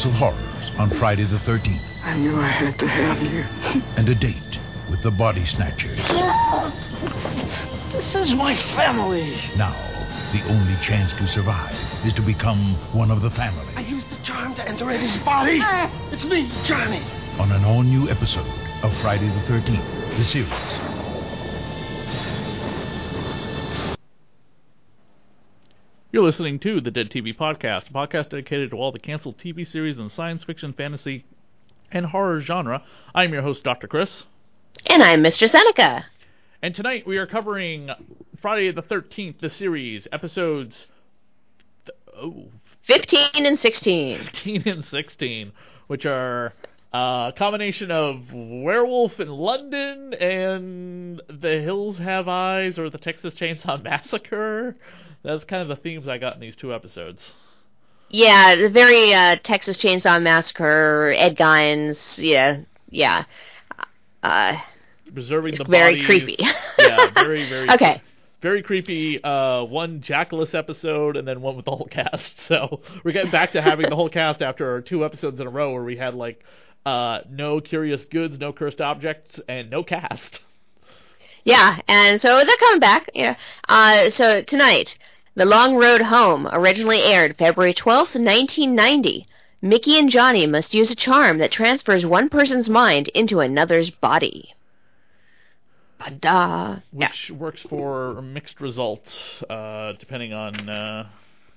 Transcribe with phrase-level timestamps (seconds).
[0.00, 3.40] House of horrors on Friday the 13th I knew I had to have you.
[3.96, 5.98] and a date with the body snatchers.
[7.92, 9.38] This is my family.
[9.56, 9.74] Now,
[10.32, 11.76] the only chance to survive
[12.06, 15.60] is to become one of the family I used the charm to enter Eddie's body.
[15.62, 15.90] Ah.
[16.10, 17.02] It's me, Johnny.
[17.38, 18.48] on an all new episode
[18.82, 20.89] of Friday the 13th, the series.
[26.12, 29.66] You're listening to the Dead TV Podcast, a podcast dedicated to all the canceled TV
[29.66, 31.24] series in the science fiction, fantasy,
[31.92, 32.82] and horror genre.
[33.14, 33.86] I'm your host, Dr.
[33.86, 34.24] Chris,
[34.88, 35.48] And I'm Mr.
[35.48, 36.06] Seneca.
[36.62, 37.90] and tonight we are covering
[38.42, 40.86] Friday the 13th, the series, episodes
[41.86, 42.46] th- oh,
[42.82, 44.18] 15 and 16.
[44.24, 45.52] 15 and 16,
[45.86, 46.54] which are
[46.92, 53.80] a combination of Werewolf in London and The Hills Have Eyes or the Texas Chainsaw
[53.80, 54.74] Massacre.
[55.22, 57.20] That's kind of the themes I got in these two episodes.
[58.08, 63.24] Yeah, the very uh, Texas Chainsaw Massacre, Ed Geins, yeah, yeah.
[64.22, 64.54] Uh,
[65.14, 66.06] Preserving the very bodies.
[66.06, 66.36] creepy.
[66.78, 68.02] yeah, very, very Okay.
[68.42, 69.22] Very creepy.
[69.22, 72.34] Uh, one Jackalus episode and then one with the whole cast.
[72.48, 75.72] So we're getting back to having the whole cast after two episodes in a row
[75.74, 76.42] where we had like
[76.86, 80.40] uh, no curious goods, no cursed objects, and no cast.
[81.44, 83.10] Yeah, and so they're coming back.
[83.14, 83.36] Yeah.
[83.68, 84.98] Uh, so tonight,
[85.34, 89.26] The Long Road Home originally aired February 12th, 1990.
[89.62, 94.54] Micki and Johnny must use a charm that transfers one person's mind into another's body.
[95.98, 96.78] Ba-da.
[96.92, 97.08] Yeah.
[97.08, 101.08] which works for mixed results uh, depending on uh,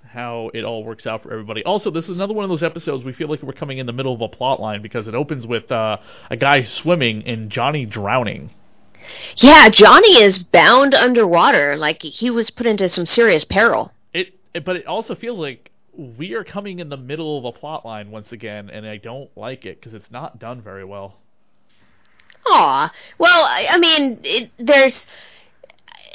[0.05, 1.63] how it all works out for everybody.
[1.63, 3.93] Also, this is another one of those episodes we feel like we're coming in the
[3.93, 5.97] middle of a plot line because it opens with uh,
[6.29, 8.51] a guy swimming and Johnny drowning.
[9.37, 13.91] Yeah, Johnny is bound underwater, like he was put into some serious peril.
[14.13, 17.51] It, it, but it also feels like we are coming in the middle of a
[17.51, 21.17] plot line once again, and I don't like it because it's not done very well.
[22.45, 22.91] Aw.
[23.17, 25.05] Well, I, I mean, it, there's.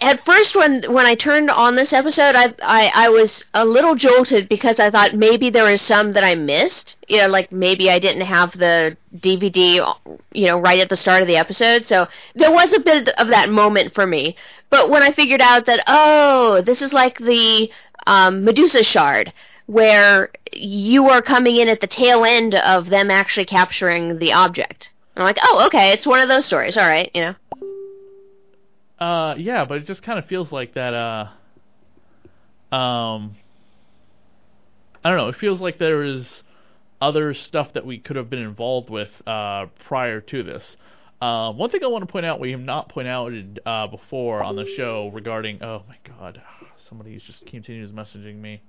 [0.01, 3.97] At first, when when I turned on this episode, I, I I was a little
[3.97, 6.97] jolted because I thought maybe there was some that I missed.
[7.09, 9.95] You know, like maybe I didn't have the DVD,
[10.33, 11.85] you know, right at the start of the episode.
[11.85, 14.37] So there was a bit of that moment for me.
[14.71, 17.71] But when I figured out that oh, this is like the
[18.07, 19.33] um, Medusa shard,
[19.67, 24.91] where you are coming in at the tail end of them actually capturing the object.
[25.17, 26.77] I'm like, oh, okay, it's one of those stories.
[26.77, 27.35] All right, you know.
[28.99, 30.95] Uh, yeah, but it just kind of feels like that.
[30.95, 33.37] Uh, um,
[35.05, 35.29] I don't know.
[35.29, 36.43] It feels like there is
[37.01, 40.77] other stuff that we could have been involved with uh, prior to this.
[41.21, 43.33] Uh, one thing I want to point out we have not pointed out
[43.67, 45.63] uh, before on the show regarding.
[45.63, 46.43] Oh my God,
[46.89, 48.63] somebody just continues messaging me.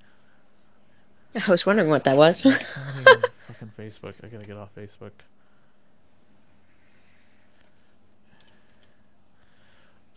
[1.35, 2.41] I was wondering what that was.
[2.41, 4.13] Fucking Facebook.
[4.23, 5.11] I gotta get off Facebook.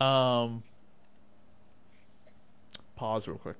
[0.03, 0.63] Um,
[2.97, 3.57] pause real quick.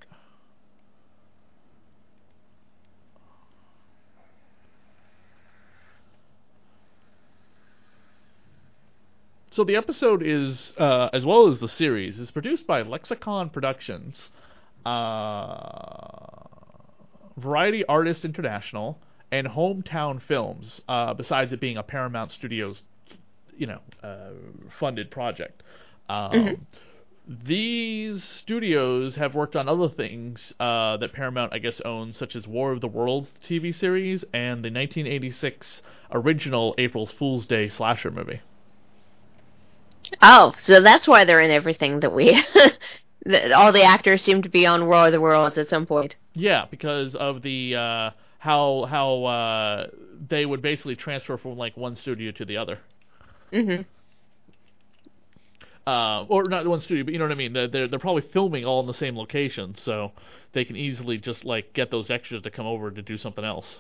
[9.52, 14.32] So the episode is, uh, as well as the series, is produced by Lexicon Productions,
[14.86, 16.26] uh,
[17.38, 18.98] Variety Artist International,
[19.32, 20.82] and Hometown Films.
[20.90, 22.82] Uh, besides it being a Paramount Studios,
[23.56, 24.32] you know, uh,
[24.80, 25.62] funded project.
[26.10, 26.68] Um,
[27.28, 32.48] these studios have worked on other things uh, that Paramount, I guess, owns, such as
[32.48, 38.42] War of the Worlds TV series and the 1986 original April Fool's Day slasher movie.
[40.22, 42.32] Oh, so that's why they're in everything that we.
[43.56, 46.18] all the actors seem to be on War of the Worlds at some point.
[46.34, 48.10] Yeah, because of the uh,
[48.40, 49.88] how how uh,
[50.28, 52.80] they would basically transfer from like one studio to the other.
[53.52, 53.82] hmm
[55.86, 57.54] uh, or not the one studio, but you know what I mean.
[57.54, 60.12] They're, they're they're probably filming all in the same location, so
[60.54, 63.78] they can easily just like get those extras to come over to do something else,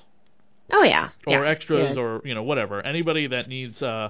[0.72, 1.10] Oh yeah.
[1.28, 1.50] or yeah.
[1.50, 2.02] extras, Yeah.
[2.02, 2.82] or you know whatever.
[2.82, 4.10] Anybody that needs, uh,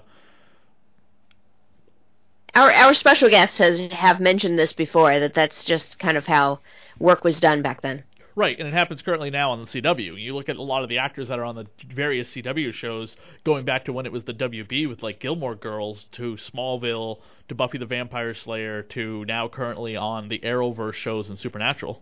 [2.56, 6.60] Our our special guest has have mentioned this before that that's just kind of how
[7.00, 8.04] work was done back then.
[8.36, 10.22] Right, and it happens currently now on the CW.
[10.22, 13.16] You look at a lot of the actors that are on the various CW shows,
[13.44, 17.20] going back to when it was the WB with like Gilmore Girls to Smallville
[17.50, 22.02] to Buffy the Vampire Slayer to now currently on the Arrowverse shows and Supernatural.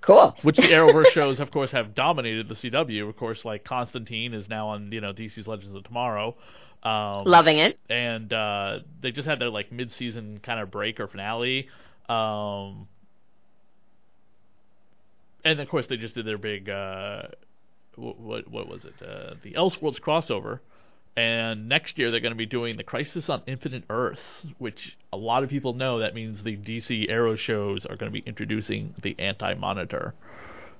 [0.00, 0.36] Cool.
[0.42, 3.08] which the Arrowverse shows, of course, have dominated the CW.
[3.08, 6.36] Of course, like Constantine is now on you know DC's Legends of Tomorrow,
[6.84, 7.76] um, Loving it.
[7.90, 11.68] and uh, they just had their like mid-season kind of break or finale,
[12.08, 12.88] um,
[15.44, 17.22] and of course they just did their big uh,
[17.96, 20.60] what what, was it uh, the Elseworlds crossover.
[21.16, 25.16] And next year they're going to be doing the Crisis on Infinite Earths, which a
[25.16, 28.94] lot of people know that means the DC Arrow shows are going to be introducing
[29.00, 30.12] the Anti-Monitor,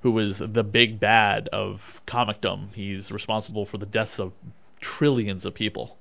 [0.03, 2.71] who is the big bad of comicdom.
[2.73, 4.31] He's responsible for the deaths of
[4.79, 5.97] trillions of people.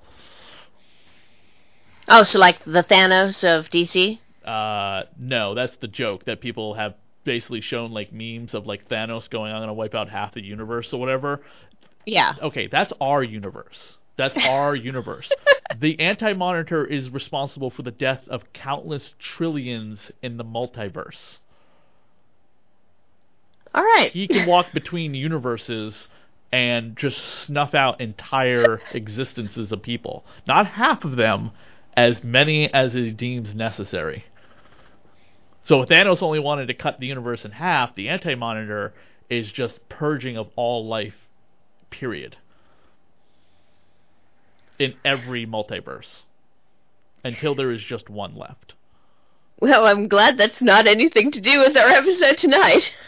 [2.06, 4.18] Oh, so like the Thanos of DC.
[4.46, 6.94] Uh, no, that's the joke that people have
[7.24, 10.42] basically shown like memes of like Thanos going, "I'm going to wipe out half the
[10.42, 11.42] universe" or whatever.
[12.04, 12.34] Yeah.
[12.40, 13.96] Okay, that's our universe.
[14.16, 15.30] That's our universe.
[15.78, 21.38] The Anti Monitor is responsible for the death of countless trillions in the multiverse.
[23.74, 24.10] All right.
[24.12, 26.08] He can walk between universes
[26.50, 30.24] and just snuff out entire existences of people.
[30.46, 31.50] Not half of them,
[31.94, 34.24] as many as he deems necessary.
[35.66, 38.94] So if Thanos only wanted to cut the universe in half, the Anti Monitor
[39.28, 41.16] is just purging of all life,
[41.90, 42.36] period.
[44.78, 46.20] In every multiverse.
[47.24, 48.74] Until there is just one left.
[49.58, 52.92] Well, I'm glad that's not anything to do with our episode tonight.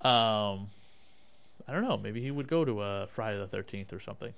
[0.00, 0.70] Um,
[1.66, 1.96] I don't know.
[1.96, 4.32] Maybe he would go to uh, Friday the Thirteenth or something.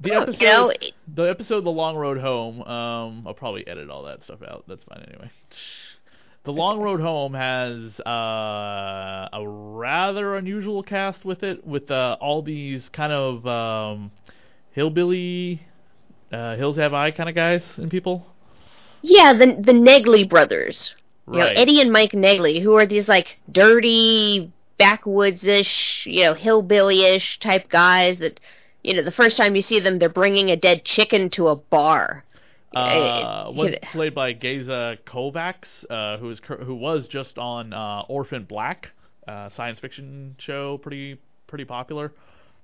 [0.00, 0.70] The Well, episode, you know,
[1.14, 4.64] the episode, "The Long Road Home." Um, I'll probably edit all that stuff out.
[4.68, 5.30] That's fine anyway.
[6.44, 12.42] The Long Road Home has uh, a rather unusual cast with it, with uh, all
[12.42, 14.12] these kind of um,
[14.70, 15.62] hillbilly,
[16.32, 18.24] uh, Hills Have Eye kind of guys and people.
[19.02, 20.94] yeah, the the Negley brothers.
[21.30, 27.38] You know, Eddie and Mike Negley, who are these like dirty backwoods-ish, you know, hillbilly-ish
[27.40, 28.40] type guys that,
[28.88, 31.56] you know, the first time you see them, they're bringing a dead chicken to a
[31.56, 32.24] bar.
[32.74, 38.02] Uh, was played by Geza Kovacs, uh, who is cur- who was just on uh,
[38.08, 38.90] Orphan Black,
[39.26, 42.12] uh, science fiction show, pretty pretty popular,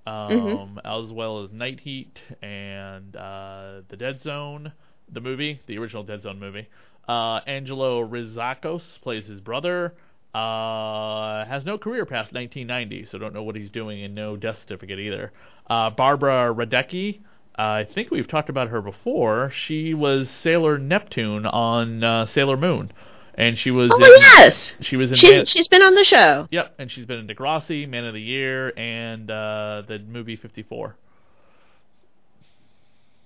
[0.07, 1.05] um, Mhm.
[1.05, 4.73] as well as Night Heat and uh, The Dead Zone,
[5.11, 6.69] the movie, the original Dead Zone movie.
[7.09, 9.95] Uh, Angelo Rizakos plays his brother.
[10.35, 14.59] Uh, has no career past 1990, so don't know what he's doing, and no death
[14.59, 15.33] certificate either.
[15.69, 17.21] Uh, Barbara Radecki,
[17.59, 19.51] uh, I think we've talked about her before.
[19.55, 22.93] She was Sailor Neptune on uh, Sailor Moon,
[23.35, 26.05] and she was Oh in, yes, she was in she's Man- she's been on the
[26.05, 26.49] show.
[26.51, 30.97] yep, and she's been in Degrassi, Man of the Year, and uh, the movie 54.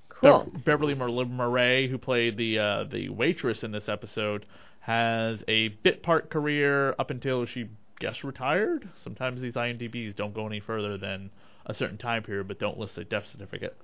[0.08, 0.44] Cool.
[0.52, 4.46] Be- Beverly Mur- Murray, who played the uh, the waitress in this episode,
[4.80, 7.68] has a bit part career up until she
[8.00, 8.88] guess retired.
[9.02, 11.30] Sometimes these IMDb's don't go any further than
[11.68, 13.76] a certain time period, but don't list a death certificate.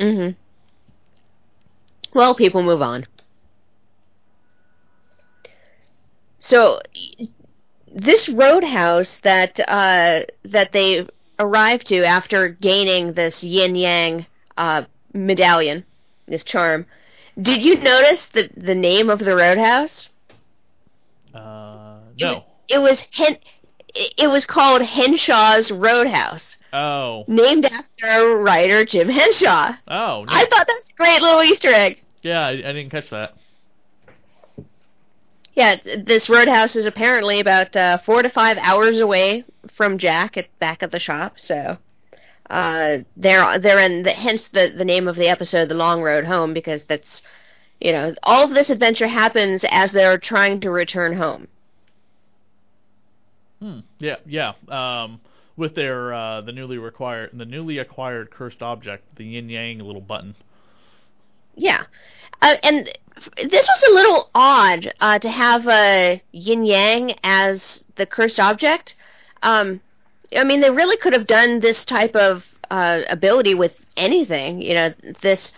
[0.00, 0.38] Mm-hmm.
[2.14, 3.04] Well, people move on.
[6.38, 6.80] So,
[7.94, 11.06] this roadhouse that uh, that they
[11.38, 14.82] arrived to after gaining this yin yang uh,
[15.12, 15.84] medallion,
[16.26, 16.86] this charm,
[17.40, 20.08] did you notice the the name of the roadhouse?
[21.34, 22.44] Uh, It was, no.
[22.68, 23.38] it was Hen.
[23.94, 27.24] It was called Henshaw's Roadhouse, Oh.
[27.28, 29.72] named after writer Jim Henshaw.
[29.86, 30.24] Oh.
[30.24, 30.24] No.
[30.28, 32.02] I thought that was a great little Easter egg.
[32.22, 33.34] yeah, I, I didn't catch that.
[35.54, 40.48] Yeah, this roadhouse is apparently about uh, four to five hours away from Jack at
[40.58, 41.38] back at the shop.
[41.38, 41.76] So,
[42.48, 46.24] uh, they're they're in the, hence the the name of the episode, "The Long Road
[46.24, 47.20] Home," because that's
[47.82, 51.48] you know all of this adventure happens as they're trying to return home.
[53.62, 53.78] Hmm.
[54.00, 54.54] Yeah, yeah.
[54.66, 55.20] Um,
[55.56, 60.00] with their uh, the newly required the newly acquired cursed object, the yin yang little
[60.00, 60.34] button.
[61.54, 61.84] Yeah,
[62.40, 62.86] uh, and
[63.36, 68.96] this was a little odd uh, to have a yin yang as the cursed object.
[69.44, 69.80] Um,
[70.36, 74.60] I mean, they really could have done this type of uh, ability with anything.
[74.60, 75.52] You know, this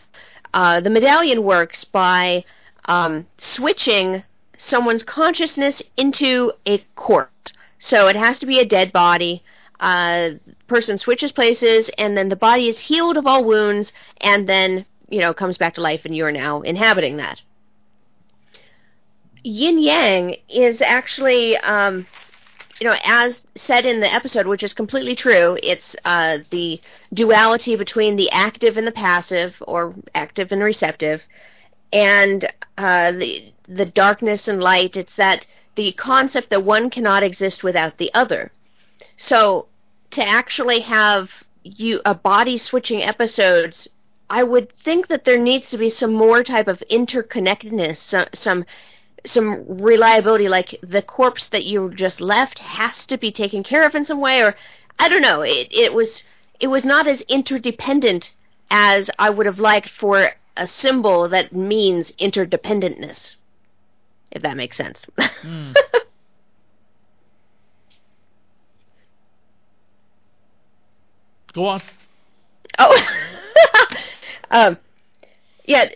[0.52, 2.44] uh, the medallion works by
[2.84, 4.24] um, switching
[4.58, 7.30] someone's consciousness into a corpse.
[7.84, 9.42] So it has to be a dead body
[9.78, 10.30] uh,
[10.68, 15.20] person switches places, and then the body is healed of all wounds, and then you
[15.20, 17.42] know comes back to life, and you're now inhabiting that.
[19.42, 22.06] Yin Yang is actually, um,
[22.80, 25.58] you know, as said in the episode, which is completely true.
[25.62, 26.80] It's uh, the
[27.12, 31.22] duality between the active and the passive, or active and receptive,
[31.92, 34.96] and uh, the the darkness and light.
[34.96, 38.52] It's that the concept that one cannot exist without the other.
[39.16, 39.68] So
[40.10, 41.30] to actually have
[41.62, 43.88] you a body switching episodes,
[44.30, 48.64] I would think that there needs to be some more type of interconnectedness, some some,
[49.24, 50.48] some reliability.
[50.48, 54.20] Like the corpse that you just left has to be taken care of in some
[54.20, 54.54] way, or
[54.98, 55.42] I don't know.
[55.42, 56.22] It it was
[56.60, 58.32] it was not as interdependent
[58.70, 63.36] as I would have liked for a symbol that means interdependentness.
[64.34, 65.06] If that makes sense.
[65.44, 65.74] Mm.
[71.52, 71.82] Go on.
[72.78, 73.06] Oh,
[74.50, 74.76] um,
[75.66, 75.88] yeah.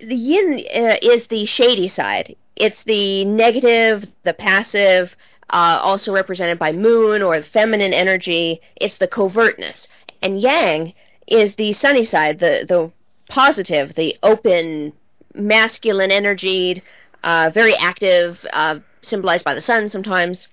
[0.00, 2.34] The yin uh, is the shady side.
[2.56, 5.14] It's the negative, the passive,
[5.50, 8.60] uh, also represented by moon or the feminine energy.
[8.76, 9.86] It's the covertness,
[10.20, 10.94] and yang
[11.26, 12.90] is the sunny side, the the
[13.28, 14.92] positive, the open,
[15.34, 16.82] masculine energy,
[17.24, 20.46] uh, very active, uh, symbolized by the sun sometimes,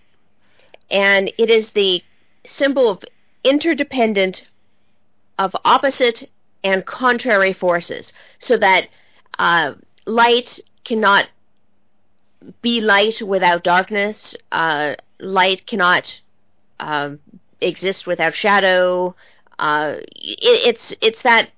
[0.90, 2.02] and it is the
[2.46, 3.04] symbol of
[3.44, 4.48] interdependent
[5.38, 6.30] of opposite
[6.64, 8.88] and contrary forces, so that
[9.38, 9.74] uh,
[10.06, 11.30] light cannot
[12.62, 14.36] be light without darkness.
[14.52, 16.22] Uh, light cannot
[16.80, 17.12] uh,
[17.60, 19.16] exist without shadow.
[19.60, 21.50] Uh, it, it's it's that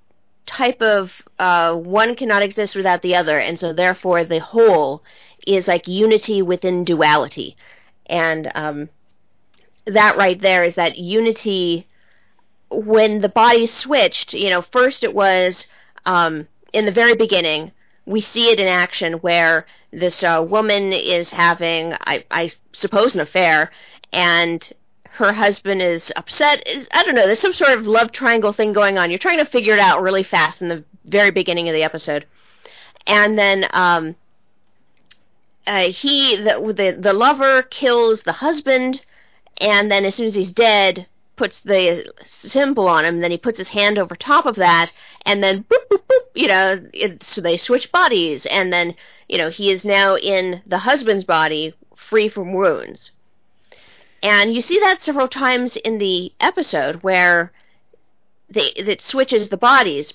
[0.46, 5.04] type of uh, one cannot exist without the other, and so therefore the whole
[5.46, 7.56] is like unity within duality,
[8.06, 8.90] and um,
[9.86, 11.88] that right there is that unity
[12.72, 15.68] when the body switched, you know, first it was
[16.06, 17.72] um, in the very beginning.
[18.06, 23.22] We see it in action where this uh, woman is having, I, I suppose, an
[23.22, 23.72] affair,
[24.12, 24.74] and
[25.14, 26.68] her husband is upset.
[26.68, 27.28] Is I don't know.
[27.28, 29.12] There's some sort of love triangle thing going on.
[29.12, 32.26] You're trying to figure it out really fast in the very beginning of the episode,
[33.06, 34.16] and then um,
[35.68, 39.06] uh, he the, the the lover kills the husband,
[39.62, 41.06] and then as soon as he's dead,
[41.36, 44.92] puts the symbol on him, then he puts his hand over top of that,
[45.28, 48.96] and then boop boop boop, you know, it, so they switch bodies, and then
[49.30, 53.12] you know he is now in the husband's body, free from wounds,
[54.24, 57.52] and you see that several times in the episode where
[58.50, 60.14] they it switches the bodies,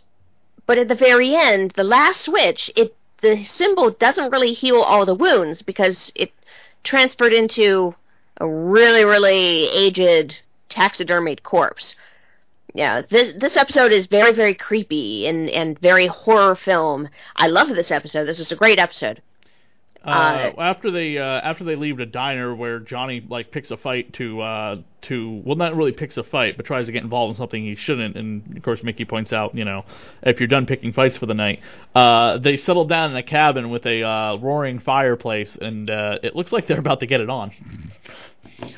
[0.67, 5.05] but at the very end, the last switch, it the symbol doesn't really heal all
[5.05, 6.33] the wounds because it
[6.83, 7.95] transferred into
[8.39, 11.95] a really really aged taxidermied corpse.
[12.75, 17.11] Yeah, this this episode is very very creepy and and very horror film.
[17.37, 18.25] I love this episode.
[18.25, 19.21] This is a great episode.
[20.05, 23.77] Uh, uh, after they uh, after they leave the diner where Johnny like picks a
[23.77, 27.35] fight to uh, to well not really picks a fight but tries to get involved
[27.35, 29.85] in something he shouldn't and of course Micki points out you know
[30.23, 31.61] if you're done picking fights for the night
[31.97, 36.37] uh, they settle down in a cabin with a uh, roaring fireplace and uh, it
[36.37, 37.53] looks like they're about to get it on.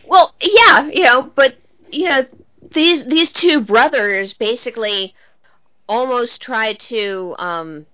[0.06, 1.56] Well, yeah, you know, but
[1.90, 2.24] you know,
[2.72, 5.14] these these two brothers basically
[5.88, 7.86] almost tried to um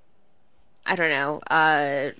[0.84, 2.10] I don't know, uh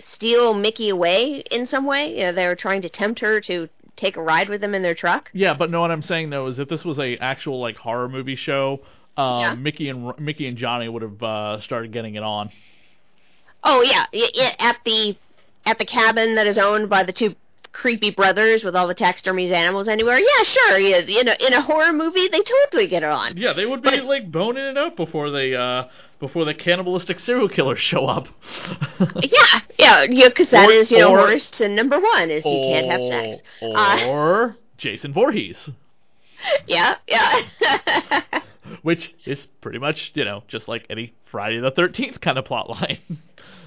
[0.00, 2.16] steal Micki away in some way.
[2.16, 4.82] You know, they were trying to tempt her to take a ride with them in
[4.82, 5.30] their truck.
[5.32, 8.08] Yeah, but no, what I'm saying though is if this was a actual like horror
[8.08, 8.80] movie show,
[9.16, 9.54] um, yeah.
[9.54, 12.50] Micki and Micki and Johnny would have uh, started getting it on.
[13.62, 14.04] Oh yeah,
[14.58, 15.16] at the
[15.64, 17.34] at the cabin that is owned by the two
[17.72, 20.18] creepy brothers with all the taxidermies animals anywhere.
[20.18, 20.78] Yeah, sure.
[20.78, 23.36] Yeah, in a in a horror movie, they totally get it on.
[23.36, 25.84] Yeah, they would be but, like boning it up before they uh
[26.24, 28.28] before the cannibalistic serial killers show up.
[29.20, 32.62] yeah, yeah, yeah, because that or, is you know horror sin number one is you
[32.62, 33.42] can't have sex.
[33.60, 35.70] Or uh, Jason Voorhees.
[36.66, 37.40] Yeah, yeah.
[38.82, 42.68] which is pretty much you know just like any Friday the Thirteenth kind of plot
[42.68, 42.98] line.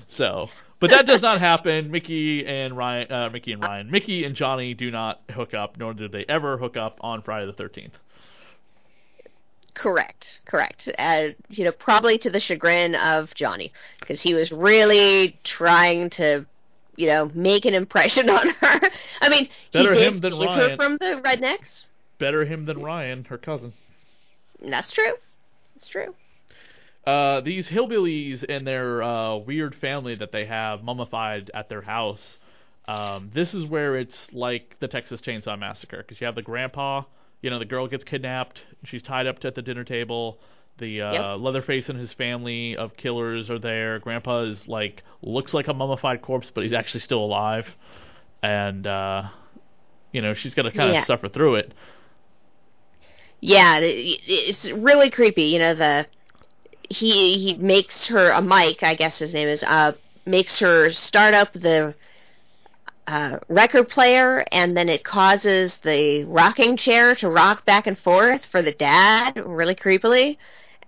[0.10, 0.48] so,
[0.80, 1.90] but that does not happen.
[1.90, 5.96] Micki and Ryan, uh, Micki and Ryan, Micki and Johnny do not hook up, nor
[5.96, 7.94] did they ever hook up on Friday the Thirteenth.
[9.78, 10.90] Correct, correct.
[10.98, 16.48] Uh, you know, probably to the chagrin of Johnny, because he was really trying to,
[16.96, 18.90] you know, make an impression on her.
[19.22, 20.70] I mean, Better he him did than save Ryan.
[20.72, 21.84] her from the rednecks.
[22.18, 23.74] Better him than Ryan, her cousin.
[24.60, 25.14] That's true.
[25.76, 26.16] That's true.
[27.06, 32.40] Uh, these hillbillies and their uh, weird family that they have mummified at their house.
[32.88, 37.04] Um, this is where it's like the Texas Chainsaw Massacre because you have the grandpa.
[37.42, 38.62] You know, the girl gets kidnapped.
[38.86, 40.40] She's tied up at the dinner table.
[40.80, 41.40] The uh, Yep.
[41.40, 44.00] Leatherface and his family of killers are there.
[44.00, 47.68] Grandpa is like looks like a mummified corpse, but he's actually still alive.
[48.44, 49.24] And uh,
[50.12, 51.06] you know, she's got to kind of Yeah.
[51.06, 51.74] suffer through it.
[53.40, 55.44] Yeah, it's really creepy.
[55.44, 56.08] You know, the
[56.90, 59.94] he he makes her a Mike, I guess his name is, uh,
[60.26, 61.96] makes her start up the
[63.08, 68.46] uh, record player, and then it causes the rocking chair to rock back and forth
[68.46, 70.38] for the dad, really creepily.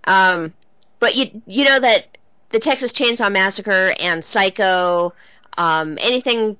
[0.04, 0.52] Um,
[0.98, 2.18] but you you know that
[2.50, 5.12] the Texas Chainsaw Massacre and Psycho,
[5.56, 6.56] um, anything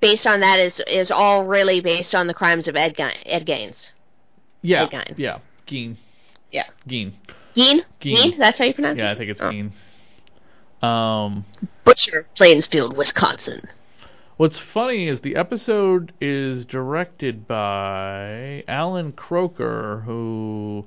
[0.00, 3.46] based on that is is all really based on the crimes of Ed Gein, Ed
[3.46, 3.92] Gaines.
[4.60, 5.14] Yeah, Ed Gein.
[5.16, 5.96] yeah, Geen,
[6.50, 6.64] Yeah.
[6.86, 7.14] Geen?
[7.54, 7.84] Geen.
[8.00, 8.38] Geen?
[8.38, 9.02] That's how you pronounce it?
[9.02, 9.50] Yeah, I think it's Oh.
[9.50, 9.72] Geen.
[10.82, 11.44] Um,
[11.84, 13.68] Butcher, Plainsfield, Wisconsin.
[14.36, 20.86] What's funny is the episode is directed by Allan Kroeker, who,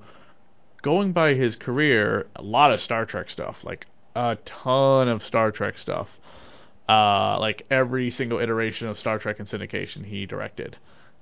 [0.81, 3.85] going by his career, a lot of Star Trek stuff, like
[4.15, 6.07] a ton of Star Trek stuff.
[6.89, 10.77] Uh, like every single iteration of Star Trek and syndication, he directed.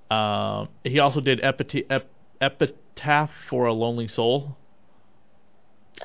[0.10, 2.10] Um, he also did Epita- Ep-
[2.42, 4.58] Epitaph for a Lonely Soul,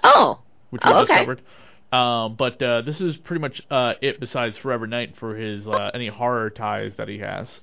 [0.04, 0.40] Oh.
[0.70, 1.18] which we Oh, okay.
[1.18, 1.42] covered.
[1.92, 4.20] Um, but uh, this is pretty much uh, it.
[4.20, 7.60] Besides Forever Knight for his uh, any horror ties that he has.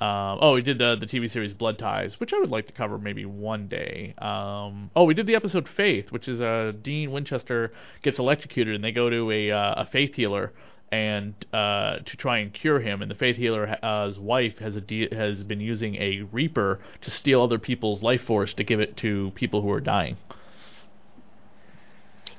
[0.00, 2.72] Um, oh, he did the the TV series Blood Ties, which I would like to
[2.72, 4.14] cover maybe one day.
[4.18, 8.84] Um, oh, we did the episode Faith, which is uh, Dean Winchester gets electrocuted, and
[8.84, 10.52] they go to a uh, a faith healer
[10.92, 13.02] and uh, to try and cure him.
[13.02, 17.42] And the faith healer's uh, wife has de- has been using a Reaper to steal
[17.42, 20.16] other people's life force to give it to people who are dying.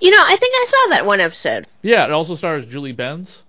[0.05, 1.65] You know, I think I saw that one episode.
[1.81, 3.39] Yeah, it also stars Julie Benz.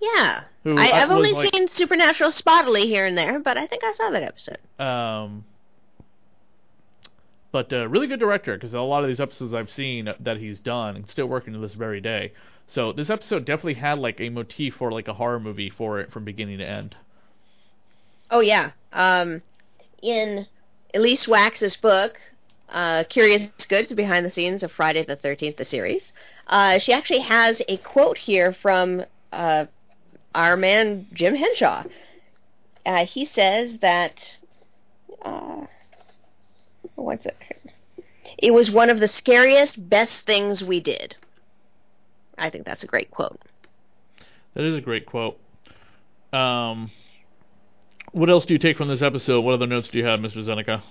[0.00, 0.40] Yeah.
[0.64, 3.92] Who I, I've only like- seen Supernatural spottily here and there, but I think I
[3.92, 4.58] saw that episode.
[4.76, 5.44] Um,
[7.52, 10.58] but uh, really good director because a lot of these episodes I've seen that he's
[10.58, 12.32] done and still working to this very day.
[12.66, 16.10] So this episode definitely had like a motif for like a horror movie for it
[16.10, 16.96] from beginning to end.
[18.32, 18.72] Oh, yeah.
[18.92, 19.42] Um,
[20.02, 20.48] in
[20.92, 22.16] Alyse Wax's book,
[22.68, 26.12] uh, Curious Goods Behind the Scenes of Friday the 13th, the series,
[26.46, 29.66] uh, she actually has a quote here from uh,
[30.34, 31.84] our man Jim Henshaw.
[32.84, 34.36] Uh, he says that.
[35.22, 35.66] Uh,
[36.96, 37.36] what's it?
[38.36, 41.16] It was one of the scariest, best things we did.
[42.36, 43.40] I think that's a great quote.
[44.54, 45.38] That is a great quote.
[46.32, 46.90] Um,
[48.12, 49.40] what else do you take from this episode?
[49.42, 50.44] What other notes do you have, Mr.
[50.44, 50.82] Zeneca?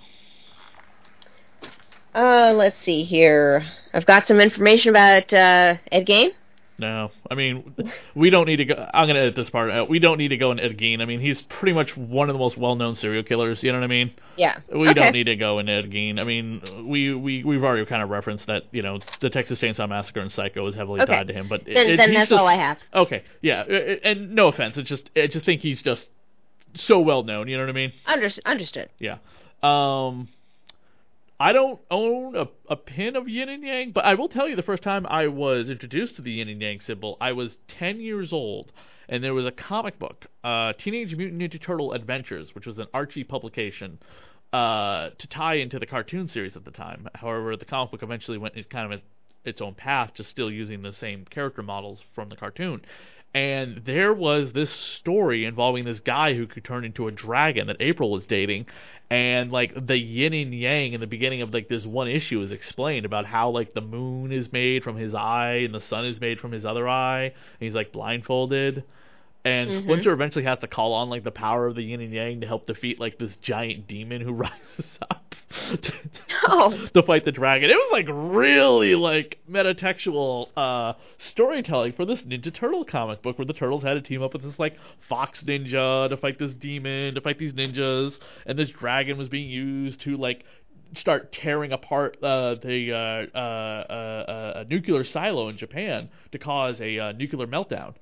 [2.16, 3.66] Uh, let's see here.
[3.94, 6.30] I've got some information about uh, Ed Gein.
[6.80, 7.76] No, I mean
[8.16, 8.90] we don't need to go.
[8.94, 9.90] I'm gonna edit this part out.
[9.90, 11.02] We don't need to go in Ed Gein.
[11.02, 13.62] I mean he's pretty much one of the most well-known serial killers.
[13.62, 14.12] You know what I mean?
[14.38, 14.58] Yeah.
[14.74, 14.94] We okay.
[14.96, 16.20] don't need to go in Ed Gein.
[16.20, 18.64] I mean, we we we've already kind of referenced that.
[18.72, 21.14] You know, the Texas Chainsaw Massacre and Psycho is heavily Okay.
[21.14, 21.48] tied to him.
[21.48, 22.80] But Then, it- then that's just- all I have.
[22.94, 26.08] Okay, yeah, uh, uh, and no offense, it's just I just think he's just
[26.74, 27.48] so well known.
[27.48, 27.94] You know what I mean?
[28.08, 28.90] Under- understood.
[28.98, 29.18] Yeah.
[29.62, 30.28] Um,
[31.40, 34.56] I don't own a, a pin of yin and yang, but I will tell you
[34.56, 38.00] the first time I was introduced to the yin and yang symbol, I was 10
[38.00, 38.72] years old,
[39.10, 42.88] and there was a comic book, uh, Teenage Mutant Ninja Turtle Adventures, which was an
[42.94, 44.00] Archie publication,
[44.54, 47.08] uh, to tie into the cartoon series at the time.
[47.16, 49.02] However, the comic book eventually went in kind of
[49.44, 52.82] its own path, just still using the same character models from the cartoon.
[53.34, 57.78] And there was this story involving this guy who could turn into a dragon that
[57.80, 58.68] April was dating,
[59.10, 62.52] and like the yin and yang in the beginning of like this one issue is
[62.52, 66.22] explained about how like the moon is made from his eye and the sun is
[66.22, 68.84] made from his other eye, and he's like blindfolded.
[69.46, 69.82] And Mhm.
[69.84, 72.48] Splinter eventually has to call on like the power of the yin and yang to
[72.48, 75.36] help defeat like this giant demon who rises up
[75.82, 75.94] to,
[76.48, 76.88] Oh.
[76.94, 77.70] to fight the dragon.
[77.70, 83.46] It was like really like metatextual uh, storytelling for this Ninja Turtle comic book where
[83.46, 84.78] the turtles had to team up with this like
[85.10, 89.50] fox ninja to fight this demon, to fight these ninjas, and this dragon was being
[89.50, 90.44] used to like
[90.96, 93.94] start tearing apart uh, the uh, uh, uh,
[94.60, 97.94] uh, nuclear silo in Japan to cause a uh, nuclear meltdown.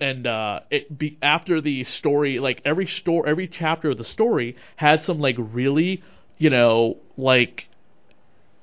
[0.00, 4.56] And uh, it be after the story, like every store, every chapter of the story
[4.76, 6.02] had some like really,
[6.38, 7.68] you know, like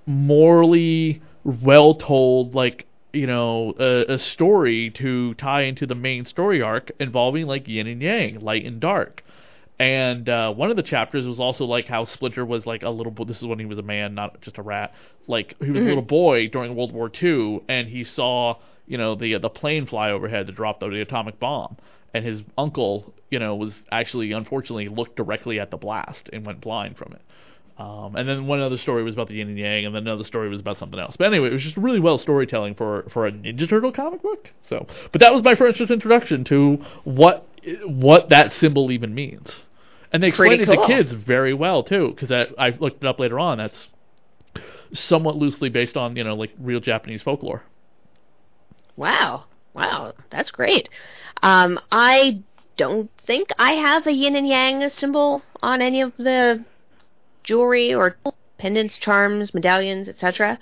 [0.06, 6.62] morally well told, like you know, a, a story to tie into the main story
[6.62, 9.24] arc involving like yin and yang, light and dark
[9.80, 13.12] and uh, one of the chapters was also like how Splinter was like a little.
[13.12, 13.26] boy.
[13.26, 14.94] This is when he was a man, not just a rat.
[15.28, 15.86] Like he was Mm-hmm.
[15.86, 18.56] a little boy during World War II, and he saw
[18.88, 21.78] you know the the plane fly overhead to drop the atomic bomb,
[22.14, 26.62] and his uncle you know was actually unfortunately looked directly at the blast and went
[26.62, 27.22] blind from it.
[27.78, 30.24] Um, and then one other story was about the yin and yang, and then another
[30.24, 31.16] story was about something else.
[31.18, 34.52] But anyway, it was just really well storytelling for for a Ninja Turtle comic book.
[34.70, 37.48] So, but that was my first introduction to what
[37.86, 39.56] what that symbol even means.
[40.12, 43.08] And they explained Pretty it to kids very well too, because I, I looked it
[43.08, 43.58] up later on.
[43.58, 43.88] That's
[44.94, 47.64] somewhat loosely based on you know like real Japanese folklore.
[48.96, 49.46] Wow.
[49.74, 50.14] Wow.
[50.30, 50.90] That's great.
[51.42, 52.42] Um, I
[52.78, 56.64] don't think I have a yin and yang symbol on any of the
[57.44, 58.18] jewelry or
[58.58, 60.58] pendants, charms, medallions, etc.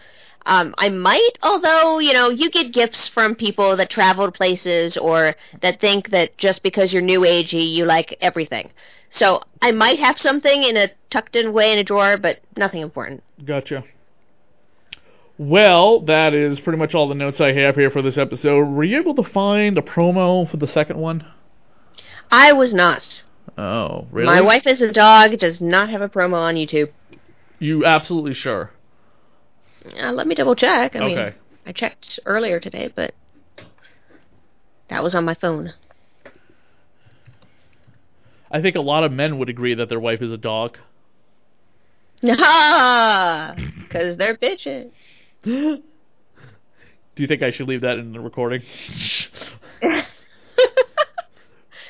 [0.46, 4.98] Um, I might, although, you know, you get gifts from people that travel to places
[4.98, 8.72] or that think that just because you're new agey, you like everything.
[9.12, 12.82] So I might have something in a tucked in way in a drawer, but nothing
[12.82, 13.24] important.
[13.46, 13.84] Gotcha.
[15.42, 18.64] Well, that is pretty much all the notes I have here for this episode.
[18.64, 21.26] Were you able to find a promo for the second one?
[22.30, 23.24] I was not.
[23.58, 24.28] Oh, really?
[24.28, 26.92] My wife is a dog, does not have a promo on YouTube.
[27.58, 28.70] You absolutely sure?
[30.00, 30.96] Uh, let me double check.
[30.96, 31.36] I mean, Okay.
[31.66, 33.16] I checked earlier today, but
[34.90, 35.74] that was on my phone.
[38.52, 40.78] I think a lot of men would agree that their wife is a dog.
[42.22, 44.92] Nah, because they're bitches.
[45.44, 45.82] Do
[47.18, 48.62] you think I should leave that in the recording?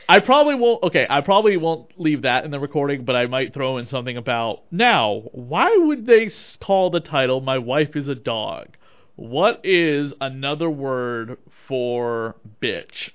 [0.10, 0.84] I probably won't.
[0.84, 4.18] Okay, I probably won't leave that in the recording, but I might throw in something
[4.18, 5.24] about now.
[5.32, 8.76] Why would they call the title "My Wife Is a Dog"?
[9.16, 11.38] What is another word
[11.68, 13.12] for bitch?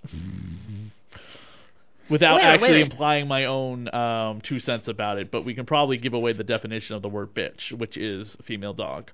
[2.08, 5.66] Without Wait actually wait implying my own um, two cents about it, but we can
[5.66, 9.10] probably give away the definition of the word bitch, which is female dog.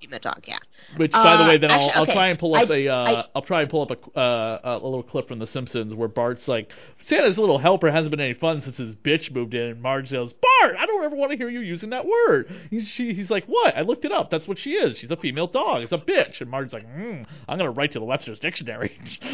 [0.00, 0.56] Female dog, yeah.
[0.96, 2.00] Which, by the Uh, way, then actually, I'll.
[2.00, 4.60] I'll try and pull up I- a uh, will try and pull up a uh,
[4.64, 6.70] a little clip from The Simpsons where Bart's like,
[7.04, 10.32] Santa's little helper hasn't been any fun since his bitch moved in, and Marge goes,
[10.32, 12.50] Bart, I don't ever want to hear you using that word.
[12.70, 13.76] He's she, he's like, what?
[13.76, 14.30] I looked it up.
[14.30, 14.96] That's what she is.
[14.98, 15.82] She's a female dog.
[15.82, 16.40] It's a bitch.
[16.40, 18.98] And Marge's like, hmm, I'm gonna write to the Webster's dictionary.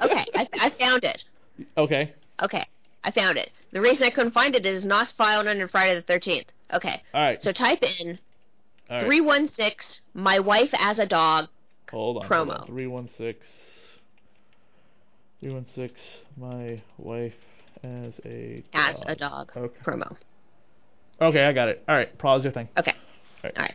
[0.00, 1.24] Okay, I, I found it.
[1.76, 2.12] okay.
[2.42, 2.64] Okay,
[3.02, 3.50] I found it.
[3.72, 6.44] The reason I couldn't find it is not filed under Friday the 13th.
[6.72, 7.42] Okay, All right.
[7.42, 8.18] so type in
[8.90, 9.00] right.
[9.00, 11.48] 316 my wife as a dog.
[11.90, 12.28] Hold on.
[12.28, 12.66] promo.
[12.66, 13.46] Three one six.
[15.40, 15.94] Three one six.
[16.36, 17.32] My wife
[17.82, 19.10] as a As dog.
[19.10, 19.78] a dog Okay.
[19.84, 20.16] promo.
[21.20, 21.84] Okay, I got it.
[21.88, 22.16] All right.
[22.18, 22.68] Pause your thing.
[22.78, 23.56] Okay, All right.
[23.56, 23.74] all right.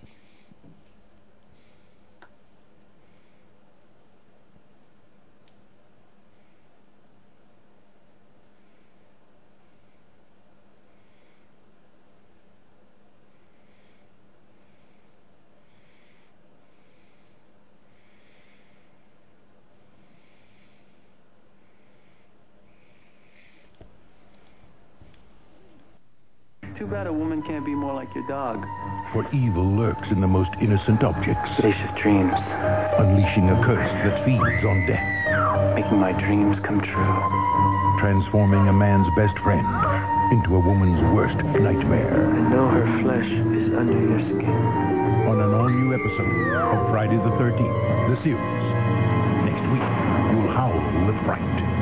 [26.77, 28.67] Too bad a woman can't be more like your dog.
[29.13, 32.35] For evil lurks in the most innocent objects, of dreams,
[32.99, 37.99] unleashing a curse that feeds on death, making my dreams come true.
[37.99, 39.65] transforming a man's best friend
[40.33, 42.29] into a woman's worst nightmare.
[42.29, 44.49] I know her flesh is under your skin.
[45.29, 48.65] On an all-new episode of Friday the 13th, the series.
[49.47, 49.87] Next week,
[50.35, 51.72] you'll howl with fright.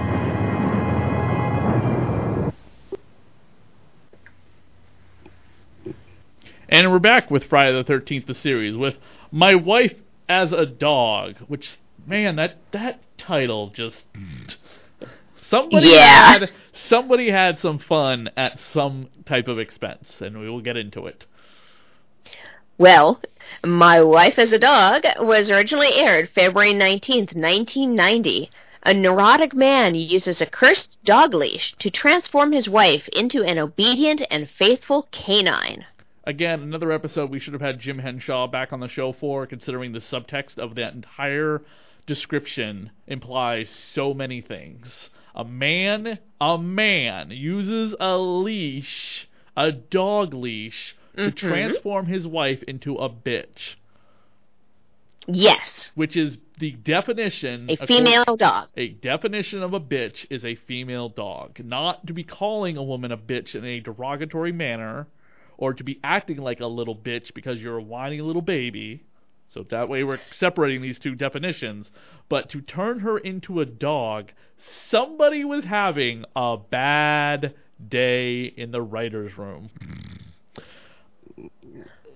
[6.91, 8.95] We're back with Friday the Thirteenth, the series, with
[9.31, 9.93] my wife
[10.27, 11.37] as a dog.
[11.47, 14.03] Which, man, that that title just
[15.49, 16.39] somebody Yeah.
[16.39, 21.07] had somebody had some fun at some type of expense, and we will get into
[21.07, 21.25] it.
[22.77, 23.21] Well,
[23.63, 28.49] My Wife as a Dog was originally aired February 19th, 1990.
[28.83, 34.23] A neurotic man uses a cursed dog leash to transform his wife into an obedient
[34.31, 35.85] and faithful canine.
[36.23, 39.91] Again, another episode we should have had Jim Henshaw back on the show for, considering
[39.91, 41.63] the subtext of that entire
[42.05, 45.09] description implies so many things.
[45.33, 51.35] A man, a man uses a leash, a dog leash, to Mhm.
[51.35, 53.75] transform his wife into a bitch,
[55.27, 57.67] Yes, which is the definition.
[57.69, 58.69] a female dog.
[58.77, 61.59] A definition of a bitch is a female dog.
[61.63, 65.07] Not to be calling a woman a bitch in a derogatory manner,
[65.61, 69.03] or to be acting like a little bitch because you're a whiny little baby.
[69.53, 71.91] So that way we're separating these two definitions.
[72.29, 77.53] But to turn her into a dog, somebody was having a bad
[77.87, 79.69] day in the writer's room.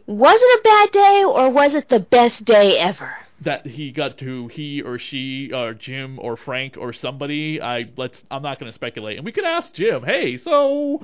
[0.08, 3.14] Was it a bad day or was it the best day ever?
[3.42, 7.62] That he got to he or she or Jim or Frank or somebody.
[7.62, 9.18] I let's I'm not going to speculate.
[9.18, 11.02] And we could ask Jim, "Hey, so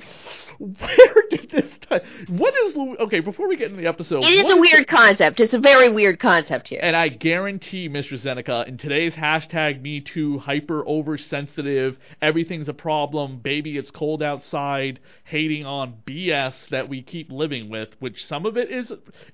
[0.58, 4.46] where did this time What is Louis Okay, before we get into the episode, It
[4.46, 5.39] is a weird concept.
[5.39, 6.80] It's a very weird concept here.
[6.82, 8.20] and I guarantee, Mr.
[8.20, 15.00] Zeneca, in today's hashtag Me Too, hyper oversensitive, everything's a problem, baby, it's cold outside,
[15.24, 18.91] hating on BS that we keep living with, which some of it is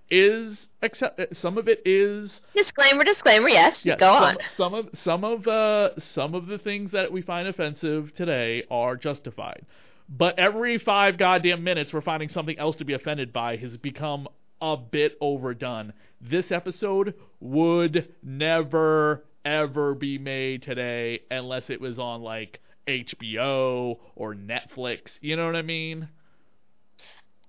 [0.09, 3.85] is accept, some of it is Disclaimer, disclaimer, yes.
[3.85, 4.37] Yes, Go some, on.
[4.55, 8.95] Some of some of uh, some of the things that we find offensive today are
[8.95, 9.65] justified,
[10.09, 14.27] but every five goddamn minutes we're finding something else to be offended by has become
[14.61, 15.93] a bit overdone.
[16.21, 24.35] This episode would never ever be made today unless it was on like HBO or
[24.35, 25.17] Netflix.
[25.21, 26.09] You know what I mean?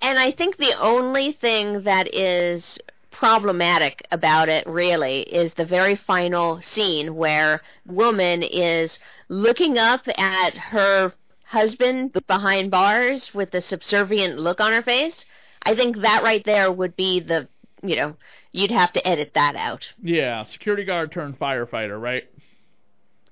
[0.00, 2.78] And I think the only thing that is
[3.18, 10.54] problematic about it really is the very final scene where woman is looking up at
[10.54, 15.24] her husband behind bars with a subservient look on her face.
[15.64, 17.48] I think that right there would be the,
[17.82, 18.14] you know,
[18.52, 19.92] you'd have to edit that out.
[20.00, 22.22] Yeah, security guard turned firefighter, right?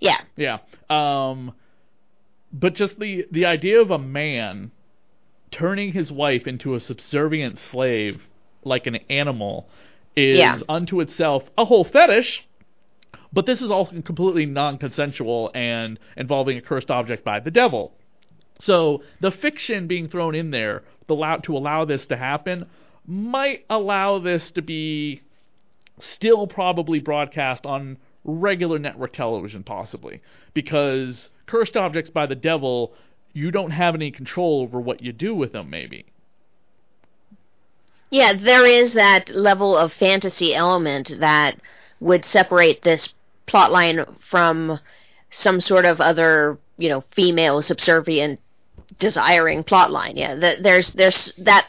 [0.01, 0.19] Yeah.
[0.35, 0.59] Yeah.
[0.91, 1.53] Um
[2.53, 4.73] but just the the idea of a man
[5.53, 8.23] turning his wife into a subservient slave
[8.67, 9.69] like an animal
[10.17, 10.59] is Yeah.
[10.69, 12.45] unto itself a whole fetish.
[13.33, 17.93] But this is all completely non-consensual and involving a cursed object by the devil.
[18.61, 22.67] So the fiction being thrown in there to allow, to allow this to happen
[23.07, 25.21] might allow this to be
[25.99, 30.21] still probably broadcast on regular network television, possibly.
[30.55, 32.95] Because cursed objects by the devil,
[33.33, 36.07] you don't have any control over what you do with them, maybe.
[38.17, 41.57] Yeah, there is that level of fantasy element that
[42.01, 43.13] would separate this
[43.47, 44.81] plotline from
[45.29, 48.41] some sort of other, you know, female subservient
[48.99, 50.15] desiring plotline.
[50.15, 51.67] Yeah, th- there's there's that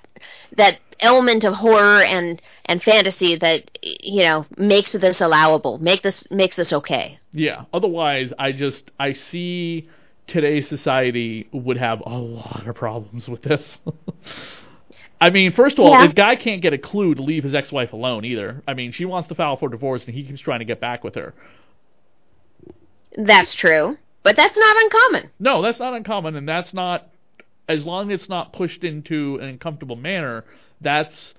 [0.56, 6.24] that element of horror and and fantasy that you know makes this allowable, make this
[6.32, 7.20] makes this okay.
[7.34, 7.66] Yeah.
[7.74, 9.90] Otherwise, I just I see
[10.28, 13.80] today's society would have a lot of problems with this.
[15.20, 16.08] I mean, first of all, Yeah.
[16.08, 18.62] the guy can't get a clue to leave his ex-wife alone either.
[18.68, 21.04] I mean, she wants to file for divorce, and he keeps trying to get back
[21.04, 21.34] with her.
[23.18, 25.32] That's true, but that's not uncommon.
[25.40, 27.10] No, that's not uncommon, and that's not
[27.68, 30.46] as long as it's not pushed into an uncomfortable manner.
[30.82, 31.34] That's